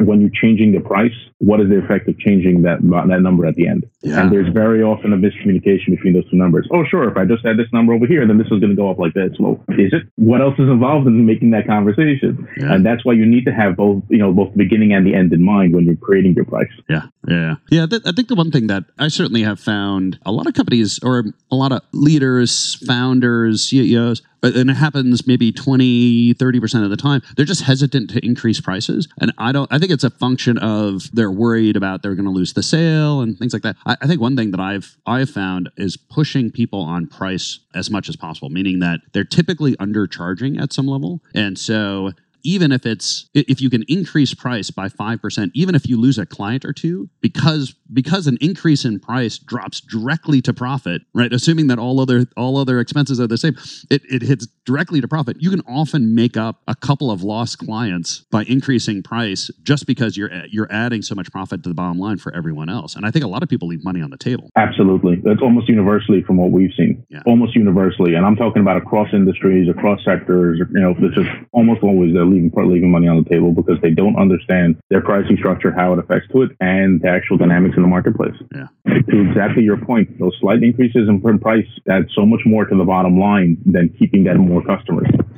when 0.03 0.21
you're 0.21 0.29
changing 0.29 0.73
the 0.73 0.79
price, 0.79 1.13
what 1.37 1.59
is 1.61 1.69
the 1.69 1.77
effect 1.77 2.07
of 2.07 2.17
changing 2.19 2.61
that 2.63 2.79
that 2.81 3.21
number 3.21 3.45
at 3.45 3.55
the 3.55 3.67
end? 3.67 3.89
Yeah. 4.01 4.21
And 4.21 4.31
there's 4.31 4.51
very 4.53 4.83
often 4.83 5.13
a 5.13 5.17
miscommunication 5.17 5.91
between 5.91 6.13
those 6.13 6.29
two 6.29 6.37
numbers. 6.37 6.67
Oh, 6.71 6.83
sure, 6.89 7.09
if 7.09 7.17
I 7.17 7.25
just 7.25 7.45
add 7.45 7.57
this 7.57 7.71
number 7.71 7.93
over 7.93 8.05
here, 8.05 8.27
then 8.27 8.37
this 8.37 8.47
is 8.47 8.59
going 8.59 8.69
to 8.69 8.75
go 8.75 8.91
up 8.91 8.99
like 8.99 9.13
this. 9.13 9.31
Well, 9.39 9.63
is 9.69 9.93
it? 9.93 10.03
What 10.15 10.41
else 10.41 10.55
is 10.55 10.69
involved 10.69 11.07
in 11.07 11.25
making 11.25 11.51
that 11.51 11.67
conversation? 11.67 12.47
Yeah. 12.57 12.73
And 12.73 12.85
that's 12.85 13.05
why 13.05 13.13
you 13.13 13.25
need 13.25 13.45
to 13.45 13.53
have 13.53 13.77
both, 13.77 14.03
you 14.09 14.17
know, 14.17 14.33
both 14.33 14.51
the 14.51 14.57
beginning 14.57 14.93
and 14.93 15.05
the 15.05 15.15
end 15.15 15.33
in 15.33 15.43
mind 15.43 15.73
when 15.73 15.85
you're 15.85 15.95
creating 15.95 16.33
your 16.35 16.45
price. 16.45 16.71
Yeah, 16.89 17.03
yeah, 17.27 17.55
yeah. 17.69 17.85
Th- 17.85 18.01
I 18.05 18.11
think 18.11 18.27
the 18.27 18.35
one 18.35 18.51
thing 18.51 18.67
that 18.67 18.83
I 18.99 19.07
certainly 19.07 19.43
have 19.43 19.59
found 19.59 20.19
a 20.25 20.31
lot 20.31 20.47
of 20.47 20.53
companies 20.53 20.99
or 21.01 21.25
a 21.49 21.55
lot 21.55 21.71
of 21.71 21.81
leaders, 21.93 22.75
founders, 22.85 23.63
CEOs 23.69 24.21
then 24.49 24.69
it 24.69 24.75
happens 24.75 25.27
maybe 25.27 25.51
20, 25.51 26.33
30% 26.33 26.83
of 26.83 26.89
the 26.89 26.97
time. 26.97 27.21
They're 27.35 27.45
just 27.45 27.63
hesitant 27.63 28.09
to 28.11 28.25
increase 28.25 28.59
prices. 28.59 29.07
And 29.19 29.31
I 29.37 29.51
don't, 29.51 29.71
I 29.71 29.77
think 29.77 29.91
it's 29.91 30.03
a 30.03 30.09
function 30.09 30.57
of 30.57 31.09
they're 31.13 31.31
worried 31.31 31.75
about 31.75 32.01
they're 32.01 32.15
going 32.15 32.25
to 32.25 32.31
lose 32.31 32.53
the 32.53 32.63
sale 32.63 33.21
and 33.21 33.37
things 33.37 33.53
like 33.53 33.61
that. 33.61 33.75
I, 33.85 33.97
I 34.01 34.07
think 34.07 34.19
one 34.19 34.35
thing 34.35 34.51
that 34.51 34.59
I've, 34.59 34.97
I've 35.05 35.29
found 35.29 35.69
is 35.77 35.95
pushing 35.95 36.51
people 36.51 36.81
on 36.81 37.07
price 37.07 37.59
as 37.75 37.89
much 37.89 38.09
as 38.09 38.15
possible, 38.15 38.49
meaning 38.49 38.79
that 38.79 39.01
they're 39.13 39.23
typically 39.23 39.75
undercharging 39.77 40.61
at 40.61 40.73
some 40.73 40.87
level. 40.87 41.21
And 41.35 41.57
so 41.57 42.11
even 42.43 42.71
if 42.71 42.85
it's 42.85 43.29
if 43.33 43.61
you 43.61 43.69
can 43.69 43.83
increase 43.87 44.33
price 44.33 44.69
by 44.71 44.87
5% 44.87 45.51
even 45.53 45.75
if 45.75 45.87
you 45.87 45.99
lose 45.99 46.17
a 46.17 46.25
client 46.25 46.65
or 46.65 46.73
two 46.73 47.09
because 47.21 47.75
because 47.91 48.27
an 48.27 48.37
increase 48.41 48.85
in 48.85 48.99
price 48.99 49.37
drops 49.37 49.81
directly 49.81 50.41
to 50.41 50.53
profit 50.53 51.01
right? 51.13 51.33
Assuming 51.33 51.67
that 51.67 51.79
all 51.79 51.99
other 51.99 52.25
all 52.37 52.57
other 52.57 52.79
expenses 52.79 53.19
are 53.19 53.27
the 53.27 53.37
same 53.37 53.55
it, 53.89 54.01
it 54.09 54.21
hits 54.21 54.47
directly 54.65 55.01
to 55.01 55.07
profit. 55.07 55.37
You 55.39 55.49
can 55.49 55.61
often 55.61 56.15
make 56.15 56.37
up 56.37 56.61
a 56.67 56.75
couple 56.75 57.11
of 57.11 57.23
lost 57.23 57.57
clients 57.57 58.25
by 58.31 58.43
increasing 58.43 59.03
price 59.03 59.49
just 59.63 59.87
because 59.87 60.17
you're 60.17 60.31
you're 60.49 60.71
adding 60.71 61.01
so 61.01 61.15
much 61.15 61.31
profit 61.31 61.63
to 61.63 61.69
the 61.69 61.75
bottom 61.75 61.99
line 61.99 62.17
for 62.17 62.33
everyone 62.33 62.69
else. 62.69 62.95
And 62.95 63.05
i 63.05 63.11
think 63.11 63.25
a 63.25 63.27
lot 63.27 63.43
of 63.43 63.49
people 63.49 63.67
leave 63.67 63.83
money 63.83 64.01
on 64.01 64.09
the 64.09 64.17
table. 64.17 64.49
Absolutely. 64.55 65.17
That's 65.23 65.41
almost 65.41 65.67
universally 65.67 66.23
from 66.23 66.37
what 66.37 66.51
we've 66.51 66.73
seen. 66.77 67.05
Yeah. 67.09 67.21
almost 67.25 67.55
universally. 67.55 68.15
And 68.15 68.25
i'm 68.25 68.35
talking 68.35 68.61
about 68.61 68.77
across 68.77 69.09
industries 69.13 69.69
across 69.69 70.03
sectors 70.03 70.59
you 70.59 70.79
know 70.79 70.95
it's 70.97 71.15
just 71.15 71.29
almost 71.51 71.83
always 71.83 72.13
they're 72.13 72.25
leaving 72.31 72.51
leaving 72.69 72.91
money 72.91 73.07
on 73.07 73.23
the 73.23 73.29
table 73.29 73.51
because 73.51 73.79
they 73.81 73.89
don't 73.89 74.15
understand 74.15 74.81
their 74.89 75.01
pricing 75.01 75.37
structure 75.37 75.71
how 75.71 75.93
it 75.93 75.99
affects 75.99 76.27
to 76.31 76.43
it 76.43 76.51
and 76.59 77.01
the 77.01 77.09
actual 77.09 77.37
dynamics 77.37 77.75
in 77.75 77.81
the 77.81 77.87
marketplace. 77.87 78.35
Yeah. 78.53 78.67
To 78.85 79.29
exactly 79.29 79.63
your 79.63 79.77
point 79.77 80.19
those 80.19 80.35
slight 80.39 80.63
increases 80.63 81.07
in 81.07 81.21
price 81.39 81.67
add 81.89 82.07
so 82.15 82.25
much 82.25 82.41
more 82.45 82.65
to 82.65 82.75
the 82.75 82.83
bottom 82.83 83.19
line 83.19 83.57
than 83.65 83.89
keeping 83.97 84.23
that 84.25 84.37
more 84.37 84.63
customers. 84.63 85.07
so 85.11 85.15
it's 85.15 85.21
just 85.21 85.30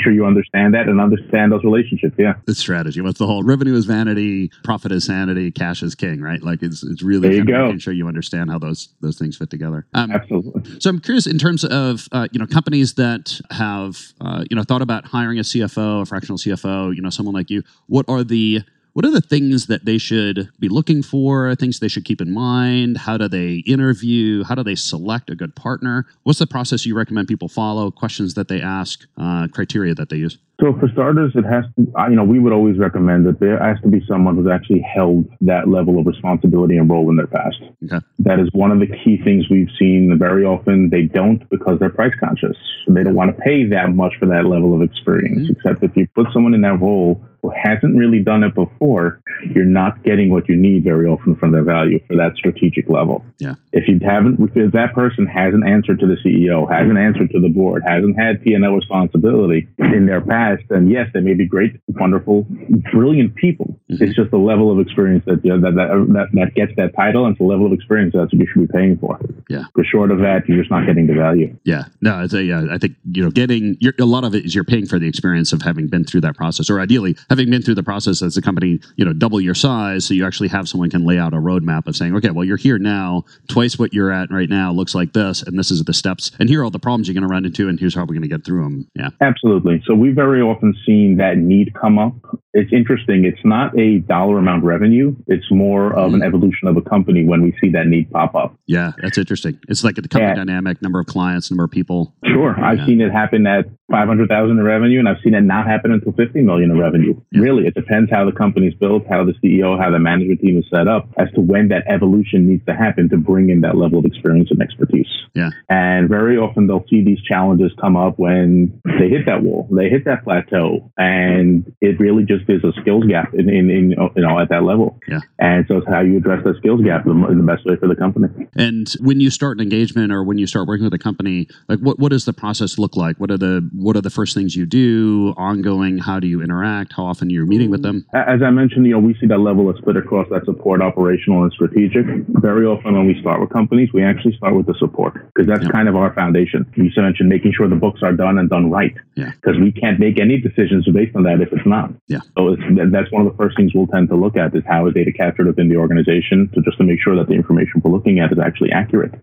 make 0.00 0.04
sure 0.04 0.12
you 0.12 0.26
understand 0.26 0.74
that 0.74 0.88
and 0.88 1.00
understand 1.00 1.52
those 1.52 1.64
relationships 1.64 2.14
yeah. 2.18 2.34
The 2.46 2.54
strategy. 2.54 3.00
What's 3.00 3.18
the 3.18 3.26
whole 3.26 3.42
revenue 3.42 3.74
is 3.74 3.84
vanity 3.84 4.50
profit 4.64 4.92
is 4.92 5.04
sanity 5.04 5.50
cash 5.50 5.82
is 5.82 5.94
king 5.94 6.20
right? 6.20 6.42
Like 6.42 6.62
it's, 6.62 6.82
it's 6.82 7.02
really 7.02 7.28
there 7.28 7.38
you 7.38 7.44
go. 7.44 7.66
making 7.66 7.80
sure 7.80 7.92
you 7.92 8.08
understand 8.08 8.50
how 8.50 8.58
those 8.58 8.88
those 9.00 9.18
things 9.18 9.36
fit 9.36 9.50
together. 9.50 9.86
Um, 9.94 10.10
absolutely. 10.10 10.80
so 10.80 10.90
i'm 10.90 11.00
curious 11.00 11.26
in 11.26 11.38
terms 11.38 11.64
of 11.64 12.08
uh, 12.12 12.28
you 12.32 12.38
know 12.38 12.46
companies 12.46 12.94
that 12.94 13.40
have 13.50 14.12
uh, 14.20 14.44
you 14.50 14.56
know 14.56 14.62
thought 14.62 14.82
about 14.82 15.06
hiring 15.06 15.38
a 15.38 15.42
CFO, 15.42 16.02
a 16.02 16.06
fractional 16.06 16.38
CFO, 16.38 16.94
you 16.94 17.02
know, 17.02 17.10
someone 17.10 17.34
like 17.34 17.50
you, 17.50 17.62
what 17.86 18.06
are 18.08 18.22
the 18.24 18.62
what 18.92 19.04
are 19.04 19.10
the 19.10 19.20
things 19.20 19.66
that 19.66 19.84
they 19.84 19.98
should 19.98 20.48
be 20.58 20.68
looking 20.68 21.02
for 21.02 21.54
things 21.54 21.78
they 21.78 21.88
should 21.88 22.04
keep 22.04 22.20
in 22.20 22.32
mind? 22.32 22.98
How 22.98 23.16
do 23.16 23.28
they 23.28 23.56
interview? 23.66 24.42
How 24.44 24.54
do 24.54 24.62
they 24.62 24.74
select 24.74 25.30
a 25.30 25.36
good 25.36 25.54
partner? 25.54 26.06
What's 26.24 26.38
the 26.38 26.46
process 26.46 26.86
you 26.86 26.96
recommend 26.96 27.28
people 27.28 27.48
follow? 27.48 27.90
Questions 27.90 28.34
that 28.34 28.48
they 28.48 28.60
ask 28.60 29.06
uh, 29.16 29.48
criteria 29.48 29.94
that 29.94 30.08
they 30.08 30.16
use 30.16 30.38
so 30.60 30.76
for 30.78 30.88
starters, 30.92 31.32
it 31.34 31.44
has 31.44 31.64
to, 31.76 32.10
you 32.10 32.16
know, 32.16 32.24
we 32.24 32.38
would 32.38 32.52
always 32.52 32.78
recommend 32.78 33.26
that 33.26 33.40
there 33.40 33.58
has 33.58 33.80
to 33.82 33.88
be 33.88 34.04
someone 34.06 34.36
who's 34.36 34.50
actually 34.50 34.80
held 34.80 35.26
that 35.40 35.68
level 35.68 35.98
of 35.98 36.06
responsibility 36.06 36.76
and 36.76 36.88
role 36.88 37.08
in 37.10 37.16
their 37.16 37.26
past. 37.26 37.60
Okay. 37.84 38.04
That 38.18 38.38
is 38.38 38.48
one 38.52 38.70
of 38.70 38.80
the 38.80 38.86
key 38.86 39.20
things 39.24 39.48
we've 39.50 39.70
seen. 39.78 40.16
Very 40.18 40.44
often 40.44 40.90
they 40.90 41.02
don't 41.02 41.48
because 41.48 41.78
they're 41.78 41.90
price 41.90 42.12
conscious. 42.20 42.56
They 42.86 43.04
don't 43.04 43.14
want 43.14 43.36
to 43.36 43.42
pay 43.42 43.66
that 43.66 43.94
much 43.94 44.14
for 44.18 44.26
that 44.26 44.46
level 44.46 44.74
of 44.74 44.82
experience. 44.82 45.42
Mm-hmm. 45.42 45.52
Except 45.52 45.82
if 45.82 45.96
you 45.96 46.06
put 46.14 46.26
someone 46.32 46.54
in 46.54 46.60
that 46.62 46.80
role 46.80 47.22
who 47.42 47.50
hasn't 47.50 47.96
really 47.96 48.20
done 48.20 48.42
it 48.42 48.54
before, 48.54 49.22
you're 49.54 49.64
not 49.64 50.02
getting 50.02 50.30
what 50.30 50.48
you 50.48 50.56
need 50.56 50.84
very 50.84 51.06
often 51.06 51.36
from 51.36 51.52
their 51.52 51.62
value 51.62 51.98
for 52.06 52.16
that 52.16 52.34
strategic 52.36 52.88
level. 52.88 53.24
Yeah. 53.38 53.54
If 53.72 53.88
you 53.88 53.98
haven't, 54.04 54.50
if 54.54 54.72
that 54.72 54.94
person 54.94 55.26
hasn't 55.26 55.66
answered 55.66 56.00
to 56.00 56.06
the 56.06 56.16
CEO, 56.16 56.70
hasn't 56.70 56.98
answered 56.98 57.30
to 57.30 57.40
the 57.40 57.48
board, 57.48 57.82
hasn't 57.86 58.18
had 58.18 58.42
P&L 58.42 58.60
responsibility 58.74 59.68
in 59.78 60.06
their 60.06 60.20
past, 60.20 60.49
and 60.70 60.90
yes, 60.90 61.08
they 61.14 61.20
may 61.20 61.34
be 61.34 61.46
great, 61.46 61.80
wonderful, 61.88 62.46
brilliant 62.92 63.34
people. 63.34 63.78
Mm-hmm. 63.90 64.04
It's 64.04 64.14
just 64.14 64.30
the 64.30 64.38
level 64.38 64.70
of 64.70 64.78
experience 64.78 65.24
that, 65.26 65.44
you 65.44 65.56
know, 65.56 65.60
that, 65.60 65.74
that, 65.76 66.12
that, 66.12 66.28
that 66.32 66.54
gets 66.54 66.72
that 66.76 66.94
title 66.96 67.24
and 67.26 67.32
it's 67.32 67.38
the 67.38 67.44
level 67.44 67.66
of 67.66 67.72
experience 67.72 68.14
that's 68.14 68.32
what 68.32 68.40
you 68.40 68.46
should 68.46 68.68
be 68.68 68.72
paying 68.72 68.98
for. 68.98 69.18
Yeah. 69.48 69.64
Because 69.74 69.88
short 69.88 70.10
of 70.10 70.18
that, 70.18 70.48
you're 70.48 70.58
just 70.58 70.70
not 70.70 70.86
getting 70.86 71.06
the 71.06 71.14
value. 71.14 71.56
Yeah. 71.64 71.84
No, 72.00 72.22
it's 72.22 72.34
a, 72.34 72.42
yeah, 72.42 72.66
I 72.70 72.78
think, 72.78 72.96
you 73.12 73.22
know, 73.22 73.30
getting 73.30 73.76
a 73.98 74.04
lot 74.04 74.24
of 74.24 74.34
it 74.34 74.44
is 74.44 74.54
you're 74.54 74.64
paying 74.64 74.86
for 74.86 74.98
the 74.98 75.08
experience 75.08 75.52
of 75.52 75.62
having 75.62 75.88
been 75.88 76.04
through 76.04 76.22
that 76.22 76.36
process, 76.36 76.70
or 76.70 76.80
ideally 76.80 77.16
having 77.28 77.50
been 77.50 77.62
through 77.62 77.74
the 77.74 77.82
process 77.82 78.22
as 78.22 78.36
a 78.36 78.42
company, 78.42 78.80
you 78.96 79.04
know, 79.04 79.12
double 79.12 79.40
your 79.40 79.54
size. 79.54 80.06
So 80.06 80.14
you 80.14 80.26
actually 80.26 80.48
have 80.48 80.68
someone 80.68 80.90
can 80.90 81.04
lay 81.04 81.18
out 81.18 81.34
a 81.34 81.38
roadmap 81.38 81.86
of 81.86 81.96
saying, 81.96 82.14
okay, 82.16 82.30
well, 82.30 82.44
you're 82.44 82.56
here 82.56 82.78
now, 82.78 83.24
twice 83.48 83.78
what 83.78 83.92
you're 83.92 84.12
at 84.12 84.30
right 84.30 84.48
now 84.48 84.72
looks 84.72 84.94
like 84.94 85.12
this, 85.12 85.42
and 85.42 85.58
this 85.58 85.70
is 85.70 85.84
the 85.84 85.94
steps, 85.94 86.30
and 86.38 86.48
here 86.48 86.60
are 86.60 86.64
all 86.64 86.70
the 86.70 86.78
problems 86.78 87.08
you're 87.08 87.14
going 87.14 87.26
to 87.26 87.28
run 87.28 87.44
into, 87.44 87.68
and 87.68 87.78
here's 87.80 87.94
how 87.94 88.02
we're 88.02 88.14
going 88.14 88.22
to 88.22 88.28
get 88.28 88.44
through 88.44 88.62
them. 88.62 88.88
Yeah. 88.94 89.10
Absolutely. 89.20 89.82
So 89.86 89.94
we 89.94 90.10
very 90.10 90.39
very 90.40 90.50
often 90.50 90.74
seen 90.86 91.16
that 91.18 91.36
need 91.38 91.74
come 91.74 91.98
up. 91.98 92.14
It's 92.52 92.72
interesting. 92.72 93.24
It's 93.24 93.44
not 93.44 93.78
a 93.78 93.98
dollar 93.98 94.38
amount 94.38 94.64
revenue. 94.64 95.14
It's 95.28 95.50
more 95.52 95.92
of 95.92 96.12
an 96.12 96.20
mm-hmm. 96.20 96.22
evolution 96.26 96.66
of 96.66 96.76
a 96.76 96.82
company 96.82 97.24
when 97.24 97.42
we 97.42 97.54
see 97.60 97.70
that 97.70 97.86
need 97.86 98.10
pop 98.10 98.34
up. 98.34 98.56
Yeah, 98.66 98.92
that's 99.00 99.18
interesting. 99.18 99.60
It's 99.68 99.84
like 99.84 99.94
the 99.94 100.08
company 100.08 100.30
yeah. 100.30 100.34
dynamic, 100.34 100.82
number 100.82 100.98
of 100.98 101.06
clients, 101.06 101.50
number 101.50 101.64
of 101.64 101.70
people. 101.70 102.12
Sure. 102.24 102.58
I've 102.58 102.78
yeah. 102.78 102.86
seen 102.86 103.00
it 103.00 103.12
happen 103.12 103.46
at 103.46 103.66
500,000 103.90 104.58
in 104.58 104.64
revenue 104.64 104.98
and 104.98 105.08
I've 105.08 105.20
seen 105.22 105.34
it 105.34 105.42
not 105.42 105.66
happen 105.66 105.92
until 105.92 106.12
50 106.12 106.40
million 106.40 106.70
in 106.72 106.78
revenue. 106.78 107.20
Yeah. 107.30 107.42
Really, 107.42 107.66
it 107.66 107.74
depends 107.74 108.10
how 108.10 108.24
the 108.24 108.32
company's 108.32 108.74
built, 108.74 109.04
how 109.08 109.24
the 109.24 109.34
CEO, 109.44 109.78
how 109.78 109.90
the 109.90 109.98
management 110.00 110.40
team 110.40 110.58
is 110.58 110.64
set 110.72 110.88
up 110.88 111.08
as 111.18 111.30
to 111.34 111.40
when 111.40 111.68
that 111.68 111.84
evolution 111.88 112.48
needs 112.48 112.64
to 112.66 112.74
happen 112.74 113.08
to 113.10 113.16
bring 113.16 113.50
in 113.50 113.60
that 113.60 113.76
level 113.76 114.00
of 114.00 114.04
experience 114.04 114.50
and 114.50 114.60
expertise. 114.60 115.08
Yeah. 115.34 115.50
And 115.68 116.08
very 116.08 116.36
often 116.36 116.66
they'll 116.66 116.86
see 116.88 117.04
these 117.04 117.22
challenges 117.22 117.72
come 117.80 117.96
up 117.96 118.18
when 118.18 118.80
they 118.84 119.08
hit 119.08 119.26
that 119.26 119.42
wall, 119.42 119.68
they 119.70 119.88
hit 119.88 120.04
that 120.06 120.19
plateau, 120.22 120.90
and 120.98 121.72
it 121.80 121.98
really 122.00 122.24
just 122.24 122.48
is 122.48 122.62
a 122.64 122.72
skills 122.80 123.04
gap 123.06 123.34
in, 123.34 123.48
in, 123.48 123.70
in 123.70 123.90
you 123.90 124.22
know 124.22 124.38
at 124.38 124.48
that 124.48 124.62
level. 124.62 124.98
Yeah. 125.08 125.20
And 125.38 125.64
so 125.68 125.78
it's 125.78 125.88
how 125.88 126.00
you 126.00 126.18
address 126.18 126.44
that 126.44 126.56
skills 126.56 126.82
gap 126.82 127.06
in 127.06 127.20
the 127.20 127.44
best 127.44 127.66
way 127.66 127.76
for 127.76 127.88
the 127.88 127.96
company. 127.96 128.28
And 128.56 128.88
when 129.00 129.20
you 129.20 129.30
start 129.30 129.58
an 129.58 129.62
engagement 129.62 130.12
or 130.12 130.22
when 130.24 130.38
you 130.38 130.46
start 130.46 130.68
working 130.68 130.84
with 130.84 130.94
a 130.94 130.98
company, 130.98 131.48
like 131.68 131.80
what 131.80 131.98
what 131.98 132.10
does 132.10 132.24
the 132.24 132.32
process 132.32 132.78
look 132.78 132.96
like? 132.96 133.16
What 133.18 133.30
are 133.30 133.38
the 133.38 133.68
what 133.74 133.96
are 133.96 134.00
the 134.00 134.10
first 134.10 134.34
things 134.34 134.56
you 134.56 134.66
do? 134.66 135.34
Ongoing, 135.36 135.98
how 135.98 136.20
do 136.20 136.26
you 136.26 136.42
interact? 136.42 136.92
How 136.94 137.04
often 137.04 137.30
you're 137.30 137.46
meeting 137.46 137.70
with 137.70 137.82
them? 137.82 138.06
As 138.14 138.42
I 138.42 138.50
mentioned, 138.50 138.86
you 138.86 138.92
know, 138.92 138.98
we 138.98 139.14
see 139.14 139.26
that 139.26 139.40
level 139.40 139.68
of 139.68 139.76
split 139.78 139.96
across 139.96 140.28
that 140.30 140.44
support, 140.44 140.82
operational 140.82 141.42
and 141.42 141.52
strategic. 141.52 142.06
Very 142.28 142.66
often 142.66 142.94
when 142.94 143.06
we 143.06 143.20
start 143.20 143.40
with 143.40 143.50
companies, 143.50 143.92
we 143.92 144.02
actually 144.02 144.36
start 144.36 144.54
with 144.54 144.66
the 144.66 144.74
support 144.78 145.14
because 145.34 145.48
that's 145.48 145.64
yep. 145.64 145.72
kind 145.72 145.88
of 145.88 145.96
our 145.96 146.12
foundation. 146.14 146.70
You 146.76 146.90
mentioned 147.10 147.28
making 147.28 147.52
sure 147.52 147.68
the 147.68 147.76
books 147.76 148.02
are 148.02 148.12
done 148.12 148.38
and 148.38 148.48
done 148.48 148.70
right. 148.70 148.94
Yeah. 149.16 149.32
Because 149.32 149.58
we 149.58 149.72
can't 149.72 149.98
make 149.98 150.09
any 150.18 150.38
decisions 150.38 150.88
based 150.92 151.14
on 151.14 151.22
that 151.24 151.40
if 151.40 151.52
it's 151.52 151.66
not. 151.66 151.90
Yeah. 152.08 152.20
So 152.36 152.54
it's, 152.54 152.62
that's 152.92 153.10
one 153.12 153.26
of 153.26 153.32
the 153.32 153.36
first 153.36 153.56
things 153.56 153.72
we'll 153.74 153.86
tend 153.86 154.08
to 154.08 154.16
look 154.16 154.36
at 154.36 154.54
is 154.54 154.62
how 154.66 154.86
is 154.88 154.94
data 154.94 155.12
captured 155.12 155.46
within 155.46 155.68
the 155.68 155.76
organization 155.76 156.50
to 156.54 156.62
just 156.62 156.78
to 156.78 156.84
make 156.84 157.00
sure 157.00 157.16
that 157.16 157.28
the 157.28 157.34
information 157.34 157.80
we're 157.84 157.92
looking 157.92 158.18
at 158.18 158.32
is 158.32 158.38
actually 158.38 158.72
accurate. 158.72 159.14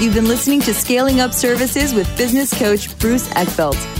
You've 0.00 0.14
been 0.14 0.28
listening 0.28 0.60
to 0.62 0.72
Scaling 0.72 1.20
Up 1.20 1.32
Services 1.34 1.92
with 1.94 2.06
business 2.16 2.56
coach 2.58 2.98
Bruce 2.98 3.28
Eckfeldt. 3.30 3.99